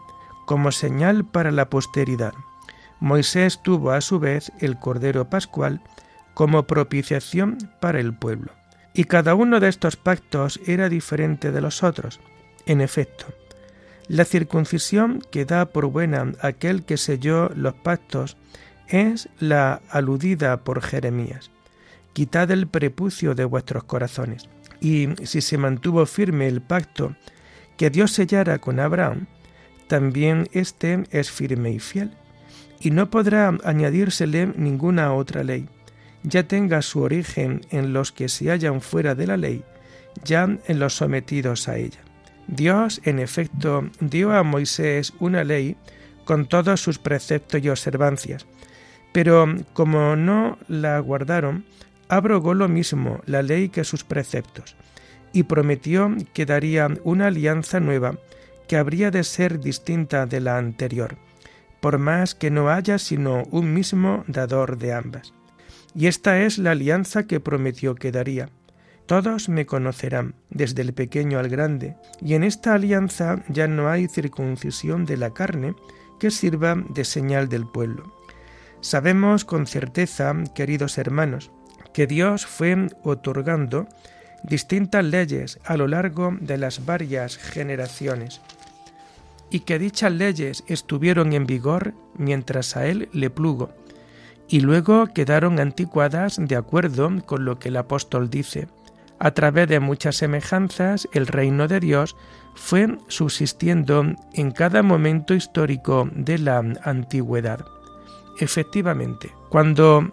como 0.50 0.72
señal 0.72 1.26
para 1.26 1.52
la 1.52 1.70
posteridad. 1.70 2.34
Moisés 3.00 3.62
tuvo 3.62 3.92
a 3.92 4.02
su 4.02 4.18
vez 4.18 4.52
el 4.60 4.80
Cordero 4.80 5.30
Pascual 5.30 5.80
como 6.34 6.64
propiciación 6.64 7.60
para 7.80 8.00
el 8.00 8.16
pueblo. 8.16 8.52
Y 8.96 9.04
cada 9.04 9.36
uno 9.36 9.60
de 9.60 9.70
estos 9.70 9.96
pactos 9.96 10.60
era 10.66 10.90
diferente 10.90 11.52
de 11.52 11.62
los 11.62 11.84
otros. 11.84 12.20
En 12.66 12.82
efecto, 12.82 13.28
la 14.08 14.26
circuncisión 14.26 15.22
que 15.30 15.46
da 15.46 15.68
por 15.68 15.86
buena 15.86 16.32
aquel 16.42 16.84
que 16.84 16.98
selló 16.98 17.50
los 17.50 17.76
pactos 17.76 18.36
es 18.88 19.30
la 19.38 19.84
aludida 19.92 20.64
por 20.64 20.82
Jeremías. 20.82 21.52
Quitad 22.14 22.50
el 22.50 22.66
prepucio 22.66 23.36
de 23.36 23.46
vuestros 23.46 23.84
corazones. 23.84 24.50
Y 24.82 25.10
si 25.26 25.42
se 25.42 25.60
mantuvo 25.60 26.08
firme 26.08 26.48
el 26.48 26.62
pacto 26.62 27.16
que 27.78 27.92
Dios 27.92 28.14
sellara 28.14 28.58
con 28.58 28.80
Abraham, 28.80 29.28
también 29.90 30.48
éste 30.54 31.04
es 31.12 31.32
firme 31.32 31.72
y 31.72 31.80
fiel, 31.80 32.12
y 32.80 32.92
no 32.92 33.10
podrá 33.10 33.58
añadírsele 33.66 34.54
ninguna 34.56 35.14
otra 35.14 35.44
ley, 35.44 35.68
ya 36.24 36.44
tenga 36.48 36.82
su 36.82 37.02
origen 37.02 37.62
en 37.72 37.92
los 37.92 38.12
que 38.12 38.30
se 38.30 38.50
hallan 38.50 38.82
fuera 38.82 39.16
de 39.16 39.28
la 39.28 39.36
ley, 39.36 39.64
ya 40.24 40.44
en 40.44 40.80
los 40.80 40.96
sometidos 40.96 41.68
a 41.68 41.78
ella. 41.78 42.00
Dios, 42.48 43.02
en 43.04 43.20
efecto, 43.20 43.90
dio 44.00 44.32
a 44.32 44.44
Moisés 44.44 45.12
una 45.20 45.44
ley 45.44 45.76
con 46.24 46.46
todos 46.46 46.80
sus 46.80 47.00
preceptos 47.00 47.62
y 47.62 47.70
observancias, 47.70 48.46
pero 49.12 49.48
como 49.74 50.16
no 50.16 50.60
la 50.68 51.00
guardaron, 51.00 51.66
abrogó 52.10 52.54
lo 52.54 52.68
mismo 52.68 53.22
la 53.26 53.42
ley 53.42 53.70
que 53.70 53.84
sus 53.84 54.04
preceptos, 54.04 54.76
y 55.34 55.44
prometió 55.44 56.16
que 56.34 56.46
daría 56.46 56.90
una 57.04 57.28
alianza 57.28 57.80
nueva 57.80 58.18
que 58.70 58.78
habría 58.78 59.10
de 59.10 59.24
ser 59.24 59.60
distinta 59.60 60.28
de 60.28 60.40
la 60.40 60.60
anterior, 60.60 61.18
por 61.82 61.98
más 61.98 62.36
que 62.36 62.52
no 62.52 62.70
haya 62.70 63.00
sino 63.00 63.42
un 63.50 63.74
mismo 63.74 64.24
dador 64.28 64.78
de 64.78 64.94
ambas. 64.94 65.34
Y 65.96 66.06
esta 66.06 66.44
es 66.44 66.60
la 66.60 66.72
alianza 66.72 67.26
que 67.26 67.40
prometió 67.40 67.96
que 67.96 68.12
daría. 68.12 68.50
Todos 69.08 69.50
me 69.50 69.66
conocerán, 69.66 70.36
desde 70.52 70.84
el 70.84 70.94
pequeño 70.94 71.40
al 71.40 71.50
grande, 71.50 71.96
y 72.22 72.36
en 72.36 72.44
esta 72.44 72.76
alianza 72.76 73.44
ya 73.50 73.68
no 73.68 73.90
hay 73.90 74.08
circuncisión 74.08 75.04
de 75.08 75.18
la 75.18 75.32
carne 75.32 75.74
que 76.20 76.30
sirva 76.30 76.76
de 76.76 77.06
señal 77.06 77.50
del 77.50 77.66
pueblo. 77.66 78.14
Sabemos 78.82 79.46
con 79.46 79.66
certeza, 79.66 80.32
queridos 80.54 81.00
hermanos, 81.00 81.50
que 81.92 82.06
Dios 82.06 82.46
fue 82.46 82.88
otorgando 83.02 83.88
distintas 84.44 85.04
leyes 85.04 85.60
a 85.66 85.76
lo 85.76 85.88
largo 85.88 86.38
de 86.40 86.60
las 86.60 86.86
varias 86.86 87.36
generaciones 87.36 88.42
y 89.50 89.62
que 89.62 89.80
dichas 89.80 90.12
leyes 90.12 90.64
estuvieron 90.68 91.34
en 91.34 91.46
vigor 91.46 91.94
mientras 92.18 92.78
a 92.78 92.86
él 92.88 93.10
le 93.14 93.30
plugo, 93.30 93.72
y 94.48 94.62
luego 94.62 95.08
quedaron 95.08 95.60
anticuadas 95.60 96.38
de 96.40 96.56
acuerdo 96.56 97.12
con 97.26 97.46
lo 97.46 97.60
que 97.60 97.70
el 97.70 97.78
apóstol 97.78 98.30
dice. 98.30 98.68
A 99.20 99.32
través 99.32 99.68
de 99.68 99.80
muchas 99.80 100.16
semejanzas, 100.16 101.08
el 101.12 101.28
reino 101.28 101.68
de 101.68 101.80
Dios 101.80 102.16
fue 102.56 102.98
subsistiendo 103.08 104.06
en 104.34 104.52
cada 104.52 104.82
momento 104.82 105.34
histórico 105.34 106.10
de 106.14 106.38
la 106.40 106.60
antigüedad. 106.84 107.66
Efectivamente, 108.40 109.32
cuando 109.50 110.10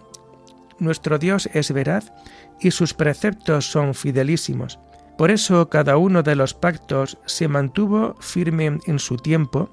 nuestro 0.79 1.17
Dios 1.17 1.49
es 1.53 1.71
veraz 1.71 2.11
y 2.59 2.71
sus 2.71 2.93
preceptos 2.93 3.65
son 3.65 3.93
fidelísimos, 3.93 4.77
por 5.17 5.31
eso 5.31 5.69
cada 5.69 5.97
uno 5.97 6.21
de 6.23 6.35
los 6.35 6.53
pactos 6.53 7.17
se 7.25 7.47
mantuvo 7.47 8.15
firme 8.19 8.79
en 8.85 8.99
su 8.99 9.17
tiempo 9.17 9.69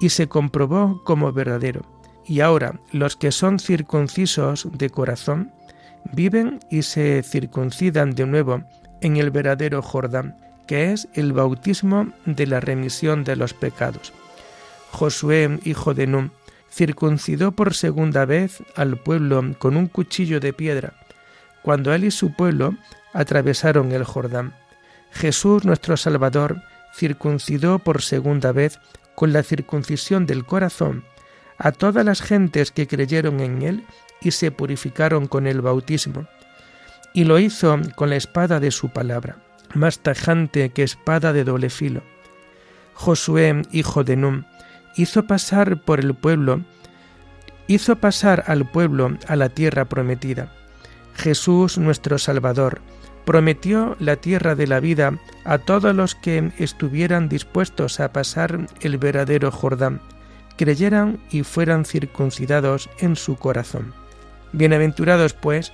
y 0.00 0.08
se 0.08 0.28
comprobó 0.28 1.02
como 1.04 1.32
verdadero. 1.32 1.82
Y 2.26 2.40
ahora 2.40 2.80
los 2.92 3.16
que 3.16 3.32
son 3.32 3.58
circuncisos 3.58 4.68
de 4.72 4.90
corazón 4.90 5.52
viven 6.12 6.60
y 6.70 6.82
se 6.82 7.22
circuncidan 7.22 8.14
de 8.14 8.26
nuevo 8.26 8.62
en 9.00 9.16
el 9.16 9.30
verdadero 9.30 9.82
Jordán, 9.82 10.36
que 10.66 10.92
es 10.92 11.08
el 11.14 11.32
bautismo 11.32 12.12
de 12.26 12.46
la 12.46 12.60
remisión 12.60 13.24
de 13.24 13.36
los 13.36 13.54
pecados. 13.54 14.12
Josué, 14.90 15.58
hijo 15.64 15.94
de 15.94 16.06
Nun, 16.06 16.32
circuncidó 16.70 17.52
por 17.52 17.74
segunda 17.74 18.24
vez 18.24 18.62
al 18.76 18.96
pueblo 18.96 19.42
con 19.58 19.76
un 19.76 19.86
cuchillo 19.86 20.40
de 20.40 20.52
piedra, 20.52 20.94
cuando 21.62 21.92
él 21.94 22.04
y 22.04 22.10
su 22.10 22.32
pueblo 22.32 22.74
atravesaron 23.12 23.92
el 23.92 24.04
Jordán. 24.04 24.54
Jesús 25.10 25.64
nuestro 25.64 25.96
Salvador 25.96 26.62
circuncidó 26.94 27.78
por 27.78 28.02
segunda 28.02 28.52
vez 28.52 28.78
con 29.14 29.32
la 29.32 29.42
circuncisión 29.42 30.26
del 30.26 30.44
corazón 30.44 31.04
a 31.58 31.72
todas 31.72 32.04
las 32.04 32.22
gentes 32.22 32.70
que 32.70 32.86
creyeron 32.86 33.40
en 33.40 33.62
Él 33.62 33.84
y 34.22 34.30
se 34.30 34.50
purificaron 34.50 35.26
con 35.26 35.46
el 35.46 35.60
bautismo. 35.60 36.26
Y 37.12 37.24
lo 37.24 37.38
hizo 37.38 37.78
con 37.96 38.08
la 38.10 38.16
espada 38.16 38.60
de 38.60 38.70
su 38.70 38.88
palabra, 38.90 39.36
más 39.74 39.98
tajante 39.98 40.70
que 40.70 40.82
espada 40.82 41.32
de 41.32 41.44
doble 41.44 41.68
filo. 41.68 42.02
Josué, 42.94 43.62
hijo 43.72 44.04
de 44.04 44.16
Num, 44.16 44.44
hizo 44.96 45.26
pasar 45.26 45.82
por 45.82 46.00
el 46.00 46.14
pueblo, 46.14 46.64
hizo 47.66 47.96
pasar 47.96 48.44
al 48.46 48.68
pueblo 48.70 49.18
a 49.26 49.36
la 49.36 49.48
tierra 49.48 49.86
prometida. 49.86 50.52
Jesús 51.14 51.78
nuestro 51.78 52.18
Salvador, 52.18 52.80
prometió 53.30 53.94
la 54.00 54.16
tierra 54.16 54.56
de 54.56 54.66
la 54.66 54.80
vida 54.80 55.16
a 55.44 55.58
todos 55.58 55.94
los 55.94 56.16
que 56.16 56.50
estuvieran 56.58 57.28
dispuestos 57.28 58.00
a 58.00 58.12
pasar 58.12 58.66
el 58.80 58.98
verdadero 58.98 59.52
Jordán, 59.52 60.00
creyeran 60.56 61.20
y 61.30 61.44
fueran 61.44 61.84
circuncidados 61.84 62.90
en 62.98 63.14
su 63.14 63.36
corazón. 63.36 63.94
Bienaventurados, 64.50 65.32
pues, 65.32 65.72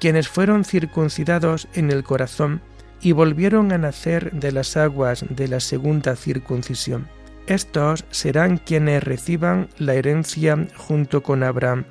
quienes 0.00 0.28
fueron 0.28 0.64
circuncidados 0.64 1.68
en 1.74 1.92
el 1.92 2.02
corazón 2.02 2.60
y 3.00 3.12
volvieron 3.12 3.70
a 3.70 3.78
nacer 3.78 4.32
de 4.32 4.50
las 4.50 4.76
aguas 4.76 5.24
de 5.30 5.46
la 5.46 5.60
segunda 5.60 6.16
circuncisión. 6.16 7.06
Estos 7.46 8.04
serán 8.10 8.58
quienes 8.58 9.04
reciban 9.04 9.68
la 9.78 9.94
herencia 9.94 10.66
junto 10.76 11.22
con 11.22 11.44
Abraham, 11.44 11.84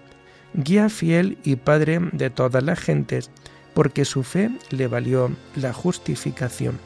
guía 0.55 0.89
fiel 0.89 1.37
y 1.45 1.55
padre 1.55 2.01
de 2.11 2.29
todas 2.29 2.63
las 2.63 2.81
gentes, 2.81 3.31
porque 3.79 4.03
su 4.03 4.23
fe 4.23 4.51
le 4.71 4.87
valió 4.87 5.31
la 5.55 5.71
justificación. 5.71 6.77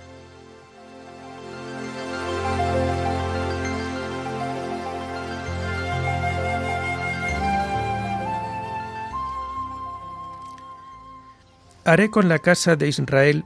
Haré 11.83 12.11
con 12.11 12.29
la 12.29 12.37
casa 12.37 12.75
de 12.75 12.87
Israel 12.87 13.43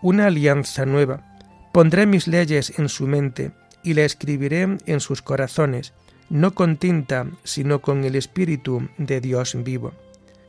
una 0.00 0.28
alianza 0.28 0.86
nueva, 0.86 1.36
pondré 1.74 2.06
mis 2.06 2.26
leyes 2.26 2.78
en 2.78 2.88
su 2.88 3.06
mente 3.06 3.52
y 3.82 3.92
la 3.92 4.06
escribiré 4.06 4.78
en 4.86 5.00
sus 5.00 5.20
corazones, 5.20 5.92
no 6.30 6.54
con 6.54 6.78
tinta, 6.78 7.26
sino 7.44 7.82
con 7.82 8.04
el 8.04 8.16
Espíritu 8.16 8.88
de 8.96 9.20
Dios 9.20 9.54
vivo. 9.62 9.92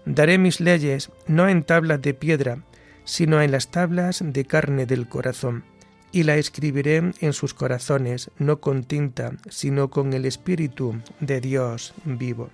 Daré 0.07 0.37
mis 0.37 0.61
leyes 0.61 1.11
no 1.27 1.49
en 1.49 1.63
tablas 1.63 2.01
de 2.01 2.13
piedra, 2.13 2.63
sino 3.03 3.41
en 3.41 3.51
las 3.51 3.71
tablas 3.71 4.23
de 4.25 4.45
carne 4.45 4.85
del 4.85 5.09
corazón, 5.09 5.65
y 6.13 6.23
la 6.23 6.37
escribiré 6.37 7.11
en 7.19 7.33
sus 7.33 7.53
corazones 7.53 8.31
no 8.37 8.61
con 8.61 8.85
tinta, 8.85 9.33
sino 9.49 9.89
con 9.89 10.13
el 10.13 10.23
Espíritu 10.23 10.95
de 11.19 11.41
Dios 11.41 11.93
vivo. 12.05 12.49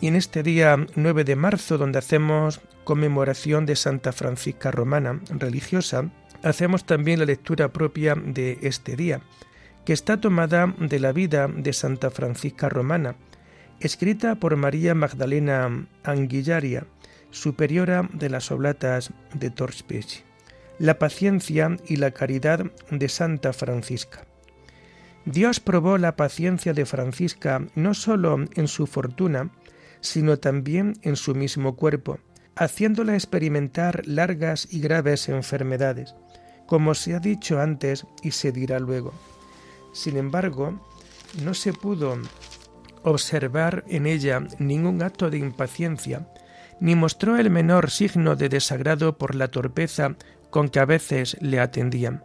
Y 0.00 0.08
en 0.08 0.16
este 0.16 0.42
día 0.42 0.84
9 0.96 1.22
de 1.22 1.36
marzo, 1.36 1.78
donde 1.78 2.00
hacemos 2.00 2.60
conmemoración 2.82 3.66
de 3.66 3.76
Santa 3.76 4.10
Francisca 4.10 4.72
Romana 4.72 5.20
religiosa, 5.30 6.10
hacemos 6.42 6.84
también 6.84 7.18
la 7.18 7.26
lectura 7.26 7.72
propia 7.72 8.14
de 8.14 8.58
este 8.62 8.96
día, 8.96 9.20
que 9.84 9.92
está 9.92 10.20
tomada 10.20 10.74
de 10.78 11.00
la 11.00 11.12
vida 11.12 11.48
de 11.48 11.72
Santa 11.72 12.10
Francisca 12.10 12.68
Romana, 12.68 13.16
escrita 13.80 14.34
por 14.34 14.56
María 14.56 14.94
Magdalena 14.94 15.86
Anguillaria, 16.04 16.86
superiora 17.30 18.08
de 18.12 18.28
las 18.28 18.50
Oblatas 18.50 19.12
de 19.34 19.50
Torspech. 19.50 20.24
La 20.78 20.98
paciencia 20.98 21.76
y 21.86 21.96
la 21.96 22.10
caridad 22.10 22.70
de 22.90 23.08
Santa 23.08 23.52
Francisca. 23.52 24.24
Dios 25.26 25.60
probó 25.60 25.98
la 25.98 26.16
paciencia 26.16 26.72
de 26.72 26.86
Francisca 26.86 27.62
no 27.74 27.92
sólo 27.92 28.38
en 28.54 28.68
su 28.68 28.86
fortuna, 28.86 29.50
sino 30.00 30.38
también 30.38 30.94
en 31.02 31.16
su 31.16 31.34
mismo 31.34 31.76
cuerpo, 31.76 32.18
haciéndola 32.56 33.14
experimentar 33.14 34.06
largas 34.06 34.66
y 34.70 34.80
graves 34.80 35.28
enfermedades, 35.28 36.14
como 36.70 36.94
se 36.94 37.16
ha 37.16 37.18
dicho 37.18 37.60
antes 37.60 38.06
y 38.22 38.30
se 38.30 38.52
dirá 38.52 38.78
luego. 38.78 39.12
Sin 39.92 40.16
embargo, 40.16 40.78
no 41.42 41.52
se 41.52 41.72
pudo 41.72 42.16
observar 43.02 43.82
en 43.88 44.06
ella 44.06 44.46
ningún 44.60 45.02
acto 45.02 45.30
de 45.30 45.38
impaciencia, 45.38 46.28
ni 46.78 46.94
mostró 46.94 47.36
el 47.36 47.50
menor 47.50 47.90
signo 47.90 48.36
de 48.36 48.48
desagrado 48.48 49.18
por 49.18 49.34
la 49.34 49.48
torpeza 49.48 50.14
con 50.50 50.68
que 50.68 50.78
a 50.78 50.84
veces 50.84 51.36
le 51.40 51.58
atendían. 51.58 52.22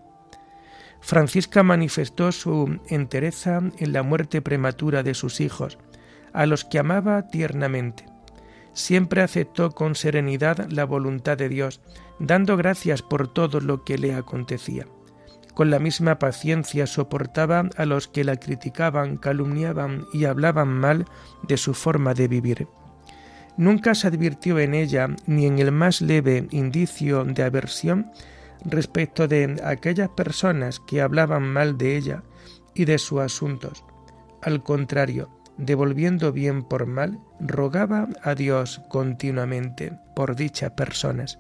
Francisca 1.02 1.64
manifestó 1.64 2.32
su 2.32 2.80
entereza 2.88 3.64
en 3.80 3.94
la 3.94 4.04
muerte 4.04 4.44
prematura 4.44 5.02
de 5.02 5.16
sus 5.16 5.42
hijos, 5.42 5.80
a 6.34 6.46
los 6.46 6.66
que 6.66 6.78
amaba 6.78 7.30
tiernamente. 7.30 8.06
Siempre 8.76 9.22
aceptó 9.22 9.72
con 9.72 9.96
serenidad 9.96 10.70
la 10.70 10.84
voluntad 10.86 11.38
de 11.38 11.48
Dios, 11.48 11.82
dando 12.20 12.58
gracias 12.58 13.02
por 13.02 13.30
todo 13.30 13.62
lo 13.62 13.86
que 13.86 13.98
le 13.98 14.14
acontecía. 14.14 14.86
Con 15.54 15.72
la 15.72 15.80
misma 15.80 16.20
paciencia 16.20 16.86
soportaba 16.86 17.70
a 17.78 17.86
los 17.86 18.10
que 18.10 18.26
la 18.26 18.36
criticaban, 18.36 19.16
calumniaban 19.16 20.06
y 20.12 20.26
hablaban 20.26 20.68
mal 20.68 21.06
de 21.44 21.56
su 21.56 21.74
forma 21.74 22.14
de 22.14 22.28
vivir. 22.28 22.68
Nunca 23.56 23.96
se 23.96 24.08
advirtió 24.08 24.60
en 24.60 24.74
ella 24.74 25.08
ni 25.26 25.46
en 25.46 25.60
el 25.60 25.72
más 25.72 26.02
leve 26.02 26.46
indicio 26.52 27.24
de 27.24 27.44
aversión 27.44 28.12
respecto 28.66 29.30
de 29.30 29.56
aquellas 29.64 30.10
personas 30.10 30.82
que 30.82 31.00
hablaban 31.00 31.44
mal 31.44 31.78
de 31.78 31.96
ella 31.96 32.24
y 32.74 32.84
de 32.84 32.98
sus 32.98 33.22
asuntos. 33.22 33.86
Al 34.42 34.62
contrario, 34.62 35.30
devolviendo 35.58 36.32
bien 36.32 36.64
por 36.64 36.86
mal, 36.86 37.20
rogaba 37.40 38.08
a 38.24 38.36
Dios 38.36 38.82
continuamente 38.90 39.94
por 40.16 40.36
dichas 40.36 40.72
personas. 40.72 41.40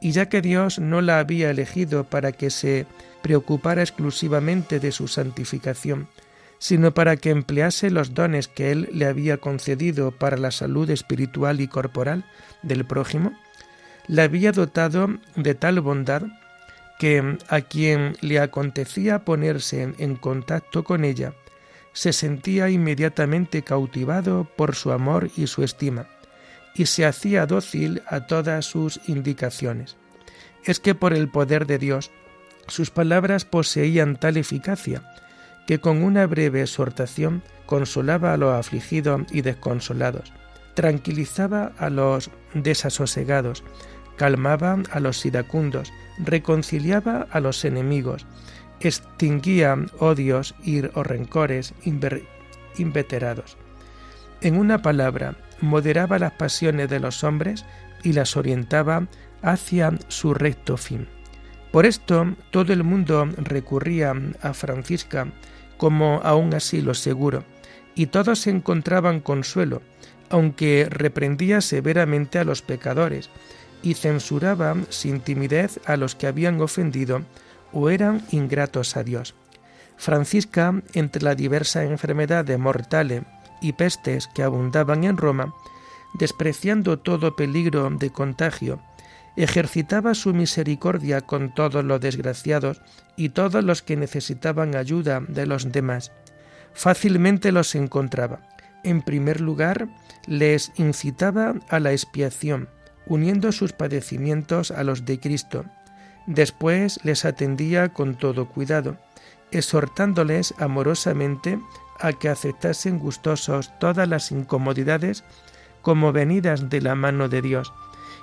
Y 0.00 0.12
ya 0.12 0.28
que 0.28 0.40
Dios 0.42 0.78
no 0.78 1.00
la 1.00 1.18
había 1.18 1.50
elegido 1.50 2.04
para 2.04 2.32
que 2.32 2.50
se 2.50 2.86
preocupara 3.22 3.82
exclusivamente 3.82 4.80
de 4.80 4.92
su 4.92 5.08
santificación, 5.08 6.08
sino 6.58 6.92
para 6.92 7.16
que 7.16 7.30
emplease 7.30 7.90
los 7.90 8.14
dones 8.14 8.48
que 8.48 8.70
Él 8.70 8.88
le 8.92 9.06
había 9.06 9.38
concedido 9.38 10.10
para 10.12 10.36
la 10.36 10.50
salud 10.50 10.88
espiritual 10.90 11.60
y 11.60 11.68
corporal 11.68 12.24
del 12.62 12.84
prójimo, 12.84 13.32
la 14.06 14.24
había 14.24 14.52
dotado 14.52 15.08
de 15.36 15.54
tal 15.54 15.80
bondad 15.80 16.22
que 16.98 17.38
a 17.48 17.60
quien 17.60 18.16
le 18.20 18.40
acontecía 18.40 19.24
ponerse 19.24 19.94
en 19.98 20.16
contacto 20.16 20.82
con 20.82 21.04
ella, 21.04 21.32
se 21.92 22.12
sentía 22.12 22.70
inmediatamente 22.70 23.62
cautivado 23.62 24.48
por 24.56 24.74
su 24.74 24.92
amor 24.92 25.30
y 25.36 25.46
su 25.46 25.62
estima, 25.62 26.06
y 26.74 26.86
se 26.86 27.06
hacía 27.06 27.46
dócil 27.46 28.02
a 28.06 28.26
todas 28.26 28.66
sus 28.66 29.00
indicaciones. 29.08 29.96
Es 30.64 30.80
que 30.80 30.94
por 30.94 31.12
el 31.12 31.28
poder 31.28 31.66
de 31.66 31.78
Dios, 31.78 32.10
sus 32.66 32.90
palabras 32.90 33.44
poseían 33.44 34.16
tal 34.16 34.36
eficacia, 34.36 35.02
que 35.66 35.80
con 35.80 36.02
una 36.02 36.26
breve 36.26 36.62
exhortación 36.62 37.42
consolaba 37.66 38.32
a 38.32 38.36
los 38.36 38.54
afligidos 38.54 39.22
y 39.30 39.42
desconsolados, 39.42 40.32
tranquilizaba 40.74 41.72
a 41.78 41.90
los 41.90 42.30
desasosegados, 42.54 43.64
calmaba 44.16 44.78
a 44.90 45.00
los 45.00 45.24
iracundos, 45.26 45.92
reconciliaba 46.18 47.26
a 47.30 47.40
los 47.40 47.64
enemigos, 47.64 48.26
extinguía 48.80 49.76
odios 49.98 50.54
y 50.62 50.84
o 50.94 51.02
rencores 51.02 51.74
inveterados. 52.76 53.56
En 54.40 54.56
una 54.56 54.82
palabra, 54.82 55.34
moderaba 55.60 56.18
las 56.18 56.32
pasiones 56.32 56.88
de 56.88 57.00
los 57.00 57.24
hombres 57.24 57.64
y 58.02 58.12
las 58.12 58.36
orientaba 58.36 59.08
hacia 59.42 59.92
su 60.08 60.34
recto 60.34 60.76
fin. 60.76 61.08
Por 61.72 61.86
esto 61.86 62.34
todo 62.50 62.72
el 62.72 62.84
mundo 62.84 63.28
recurría 63.36 64.14
a 64.42 64.54
Francisca 64.54 65.26
como 65.76 66.20
a 66.22 66.34
un 66.34 66.54
asilo 66.54 66.94
seguro, 66.94 67.44
y 67.94 68.06
todos 68.06 68.46
encontraban 68.46 69.20
consuelo, 69.20 69.82
aunque 70.30 70.86
reprendía 70.90 71.60
severamente 71.60 72.38
a 72.38 72.44
los 72.44 72.62
pecadores 72.62 73.30
y 73.82 73.94
censuraba 73.94 74.76
sin 74.88 75.20
timidez 75.20 75.80
a 75.84 75.96
los 75.96 76.14
que 76.14 76.26
habían 76.26 76.60
ofendido 76.60 77.22
o 77.72 77.90
eran 77.90 78.22
ingratos 78.30 78.96
a 78.96 79.02
Dios. 79.02 79.34
Francisca, 79.96 80.82
entre 80.94 81.22
la 81.22 81.34
diversa 81.34 81.84
enfermedades 81.84 82.58
mortales 82.58 83.24
y 83.60 83.72
pestes 83.72 84.28
que 84.28 84.42
abundaban 84.42 85.04
en 85.04 85.16
Roma, 85.16 85.52
despreciando 86.14 86.98
todo 86.98 87.36
peligro 87.36 87.90
de 87.90 88.10
contagio, 88.10 88.80
ejercitaba 89.36 90.14
su 90.14 90.34
misericordia 90.34 91.20
con 91.20 91.54
todos 91.54 91.84
los 91.84 92.00
desgraciados 92.00 92.80
y 93.16 93.30
todos 93.30 93.62
los 93.62 93.82
que 93.82 93.96
necesitaban 93.96 94.74
ayuda 94.74 95.20
de 95.28 95.46
los 95.46 95.70
demás. 95.70 96.12
Fácilmente 96.72 97.52
los 97.52 97.74
encontraba. 97.74 98.40
En 98.84 99.02
primer 99.02 99.40
lugar, 99.40 99.88
les 100.26 100.72
incitaba 100.76 101.54
a 101.68 101.80
la 101.80 101.92
expiación, 101.92 102.68
uniendo 103.06 103.52
sus 103.52 103.72
padecimientos 103.72 104.70
a 104.70 104.84
los 104.84 105.04
de 105.04 105.18
Cristo, 105.18 105.64
Después 106.28 107.00
les 107.04 107.24
atendía 107.24 107.94
con 107.94 108.14
todo 108.14 108.50
cuidado, 108.50 108.98
exhortándoles 109.50 110.54
amorosamente 110.58 111.58
a 111.98 112.12
que 112.12 112.28
aceptasen 112.28 112.98
gustosos 112.98 113.72
todas 113.78 114.06
las 114.06 114.30
incomodidades 114.30 115.24
como 115.80 116.12
venidas 116.12 116.68
de 116.68 116.82
la 116.82 116.94
mano 116.94 117.30
de 117.30 117.40
Dios, 117.40 117.72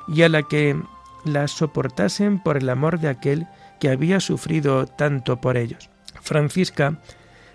y 0.07 0.21
a 0.21 0.29
la 0.29 0.43
que 0.43 0.79
las 1.23 1.49
soportasen 1.49 2.37
por 2.37 2.57
el 2.57 2.69
amor 2.69 2.99
de 2.99 3.07
aquel 3.07 3.47
que 3.79 3.89
había 3.89 4.19
sufrido 4.19 4.85
tanto 4.85 5.41
por 5.41 5.57
ellos. 5.57 5.89
Francisca 6.21 6.99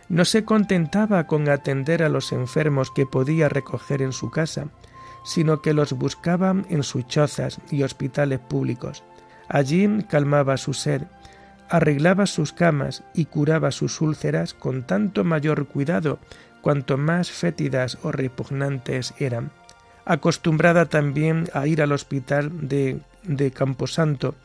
no 0.08 0.24
se 0.24 0.44
contentaba 0.44 1.28
con 1.28 1.48
atender 1.48 2.02
a 2.02 2.08
los 2.08 2.32
enfermos 2.32 2.90
que 2.90 3.06
podía 3.06 3.48
recoger 3.48 4.02
en 4.02 4.10
su 4.12 4.32
casa, 4.32 4.66
sino 5.24 5.62
que 5.62 5.74
los 5.74 5.92
buscaba 5.92 6.56
en 6.68 6.82
sus 6.82 7.06
chozas 7.06 7.60
y 7.70 7.84
hospitales 7.84 8.40
públicos, 8.40 9.04
Allí 9.50 9.88
calmaba 10.08 10.56
su 10.56 10.74
sed, 10.74 11.02
arreglaba 11.68 12.26
sus 12.26 12.52
camas 12.52 13.02
y 13.14 13.24
curaba 13.24 13.72
sus 13.72 14.00
úlceras 14.00 14.54
con 14.54 14.84
tanto 14.84 15.24
mayor 15.24 15.66
cuidado 15.66 16.20
cuanto 16.62 16.96
más 16.96 17.32
fétidas 17.32 17.98
o 18.04 18.12
repugnantes 18.12 19.12
eran. 19.18 19.50
Acostumbrada 20.04 20.86
también 20.86 21.48
a 21.52 21.66
ir 21.66 21.82
al 21.82 21.90
hospital 21.90 22.68
de, 22.68 23.00
de 23.24 23.50
Camposanto, 23.50 24.36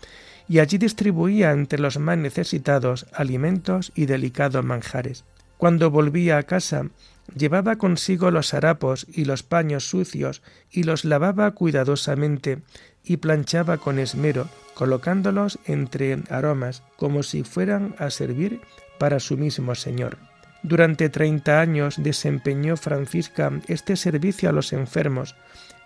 y 0.48 0.58
allí 0.58 0.80
distribuía 0.80 1.52
entre 1.52 1.80
los 1.80 2.00
más 2.00 2.18
necesitados 2.18 3.06
alimentos 3.14 3.92
y 3.94 4.08
delicados 4.08 4.66
manjares. 4.66 5.24
Cuando 5.58 5.92
volvía 5.92 6.38
a 6.38 6.44
casa, 6.44 6.88
llevaba 7.36 7.76
consigo 7.76 8.32
los 8.32 8.56
harapos 8.56 9.06
y 9.12 9.26
los 9.26 9.44
paños 9.44 9.88
sucios 9.88 10.42
y 10.72 10.84
los 10.84 11.06
lavaba 11.06 11.52
cuidadosamente 11.52 12.62
y 13.06 13.18
planchaba 13.18 13.78
con 13.78 14.00
esmero, 14.00 14.48
colocándolos 14.74 15.60
entre 15.66 16.20
aromas, 16.30 16.84
como 16.98 17.24
si 17.24 17.44
fueran 17.44 17.96
a 17.98 18.10
servir 18.10 18.62
para 18.98 19.20
su 19.20 19.38
mismo 19.38 19.76
Señor. 19.76 20.18
Durante 20.64 21.10
treinta 21.10 21.62
años 21.62 21.96
desempeñó 21.98 22.76
Francisca 22.76 23.52
este 23.68 23.96
servicio 23.96 24.50
a 24.50 24.52
los 24.52 24.74
enfermos, 24.74 25.36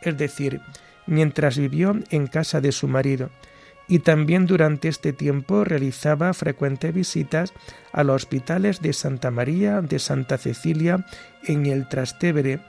es 0.02 0.18
decir, 0.18 0.62
mientras 1.06 1.58
vivió 1.58 2.00
en 2.10 2.28
casa 2.28 2.62
de 2.62 2.72
su 2.72 2.88
marido, 2.88 3.30
y 3.90 4.00
también 4.00 4.46
durante 4.46 4.88
este 4.88 5.14
tiempo 5.14 5.64
realizaba 5.64 6.34
frecuentes 6.34 6.94
visitas 6.94 7.54
a 7.92 8.04
los 8.04 8.18
hospitales 8.18 8.82
de 8.82 8.94
Santa 8.94 9.32
María, 9.32 9.82
de 9.82 9.98
Santa 10.00 10.38
Cecilia, 10.38 11.06
en 11.44 11.66
el 11.66 11.90
Trastevere, 11.90 12.60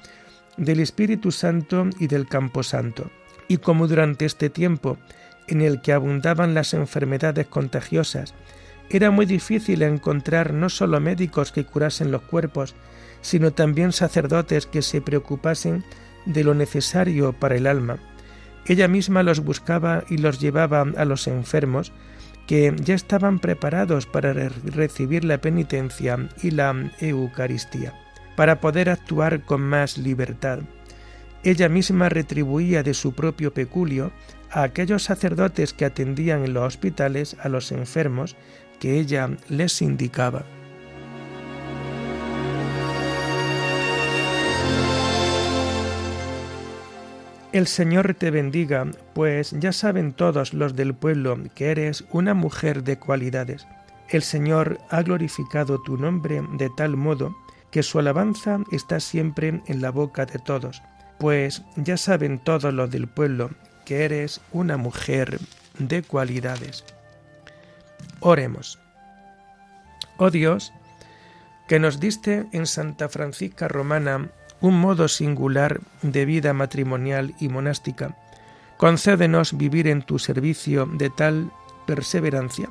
del 0.57 0.81
Espíritu 0.81 1.31
Santo 1.31 1.89
y 1.99 2.07
del 2.07 2.27
Campo 2.27 2.63
Santo. 2.63 3.11
Y 3.51 3.57
como 3.57 3.89
durante 3.89 4.27
este 4.27 4.49
tiempo 4.49 4.97
en 5.49 5.61
el 5.61 5.83
que 5.83 5.93
abundaban 5.93 6.55
las 6.55 6.73
enfermedades 6.73 7.49
contagiosas, 7.49 8.33
era 8.89 9.11
muy 9.11 9.27
difícil 9.27 9.83
encontrar 9.83 10.55
no 10.55 10.69
solo 10.69 11.01
médicos 11.01 11.51
que 11.51 11.65
curasen 11.65 12.13
los 12.13 12.23
cuerpos, 12.23 12.77
sino 13.23 13.51
también 13.51 13.91
sacerdotes 13.91 14.67
que 14.67 14.83
se 14.83 15.01
preocupasen 15.01 15.83
de 16.27 16.45
lo 16.45 16.55
necesario 16.55 17.33
para 17.33 17.57
el 17.57 17.67
alma. 17.67 17.99
Ella 18.67 18.87
misma 18.87 19.25
los 19.25 19.41
buscaba 19.41 20.05
y 20.09 20.19
los 20.19 20.39
llevaba 20.39 20.83
a 20.83 21.05
los 21.05 21.27
enfermos, 21.27 21.91
que 22.47 22.73
ya 22.81 22.95
estaban 22.95 23.41
preparados 23.41 24.07
para 24.07 24.33
recibir 24.33 25.25
la 25.25 25.41
penitencia 25.41 26.29
y 26.41 26.53
la 26.53 26.89
Eucaristía, 27.01 27.95
para 28.37 28.61
poder 28.61 28.91
actuar 28.91 29.43
con 29.43 29.61
más 29.61 29.99
libertad. 29.99 30.61
Ella 31.43 31.69
misma 31.69 32.09
retribuía 32.09 32.83
de 32.83 32.95
su 32.95 33.15
propio 33.15 33.55
peculio 33.55 34.13
a 34.51 34.63
aquellos 34.63 35.05
sacerdotes 35.05 35.73
que 35.73 35.85
atendían 35.87 36.45
en 36.45 36.53
los 36.53 36.65
hospitales 36.65 37.37
a 37.41 37.49
los 37.49 37.73
enfermos 37.73 38.37
que 38.79 38.99
ella 38.99 39.31
les 39.49 39.81
indicaba. 39.81 40.45
El 47.53 47.67
Señor 47.67 48.15
te 48.15 48.31
bendiga, 48.31 48.87
pues 49.13 49.51
ya 49.59 49.73
saben 49.73 50.13
todos 50.13 50.55
los 50.55 50.77
del 50.77 50.95
pueblo 50.95 51.37
que 51.57 51.73
eres 51.73 52.05
una 52.13 52.33
mujer 52.33 52.85
de 52.85 52.97
cualidades. 52.99 53.67
El 54.09 54.23
Señor 54.23 54.79
ha 54.89 55.03
glorificado 55.03 55.83
tu 55.83 55.97
nombre 55.97 56.43
de 56.59 56.71
tal 56.77 56.97
modo 56.97 57.35
que 57.73 57.83
su 57.83 57.99
alabanza 57.99 58.61
está 58.71 59.01
siempre 59.01 59.63
en 59.67 59.83
la 59.83 59.91
boca 59.91 60.27
de 60.27 60.39
todos, 60.39 60.81
pues 61.21 61.63
ya 61.77 61.99
saben 61.99 62.39
todos 62.39 62.73
los 62.73 62.91
del 62.91 63.07
pueblo 63.07 63.51
que 63.85 64.05
eres 64.07 64.41
una 64.53 64.79
mujer 64.79 65.39
de 65.79 66.03
cualidades. 66.03 66.83
Oremos. 68.21 68.79
Oh 70.17 70.31
Dios, 70.31 70.73
que 71.69 71.79
nos 71.79 72.01
diste 72.01 72.47
en 72.53 72.67
Santa 72.67 73.11
Francisca 73.11 73.69
Romana 73.69 74.31
un 74.63 74.81
modo 74.81 75.09
singular 75.09 75.81
de 76.01 76.25
vida 76.25 76.55
matrimonial 76.55 77.35
y 77.39 77.51
monástica, 77.51 78.17
concédenos 78.79 79.57
vivir 79.57 79.89
en 79.89 80.01
tu 80.03 80.19
servicio 80.19 80.87
de 80.87 81.11
tal 81.11 81.53
perseverancia 81.87 82.71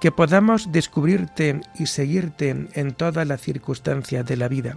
que 0.00 0.10
podamos 0.10 0.72
descubrirte 0.72 1.60
y 1.78 1.86
seguirte 1.86 2.68
en 2.74 2.94
todas 2.94 3.26
las 3.28 3.40
circunstancias 3.40 4.26
de 4.26 4.36
la 4.36 4.48
vida. 4.48 4.76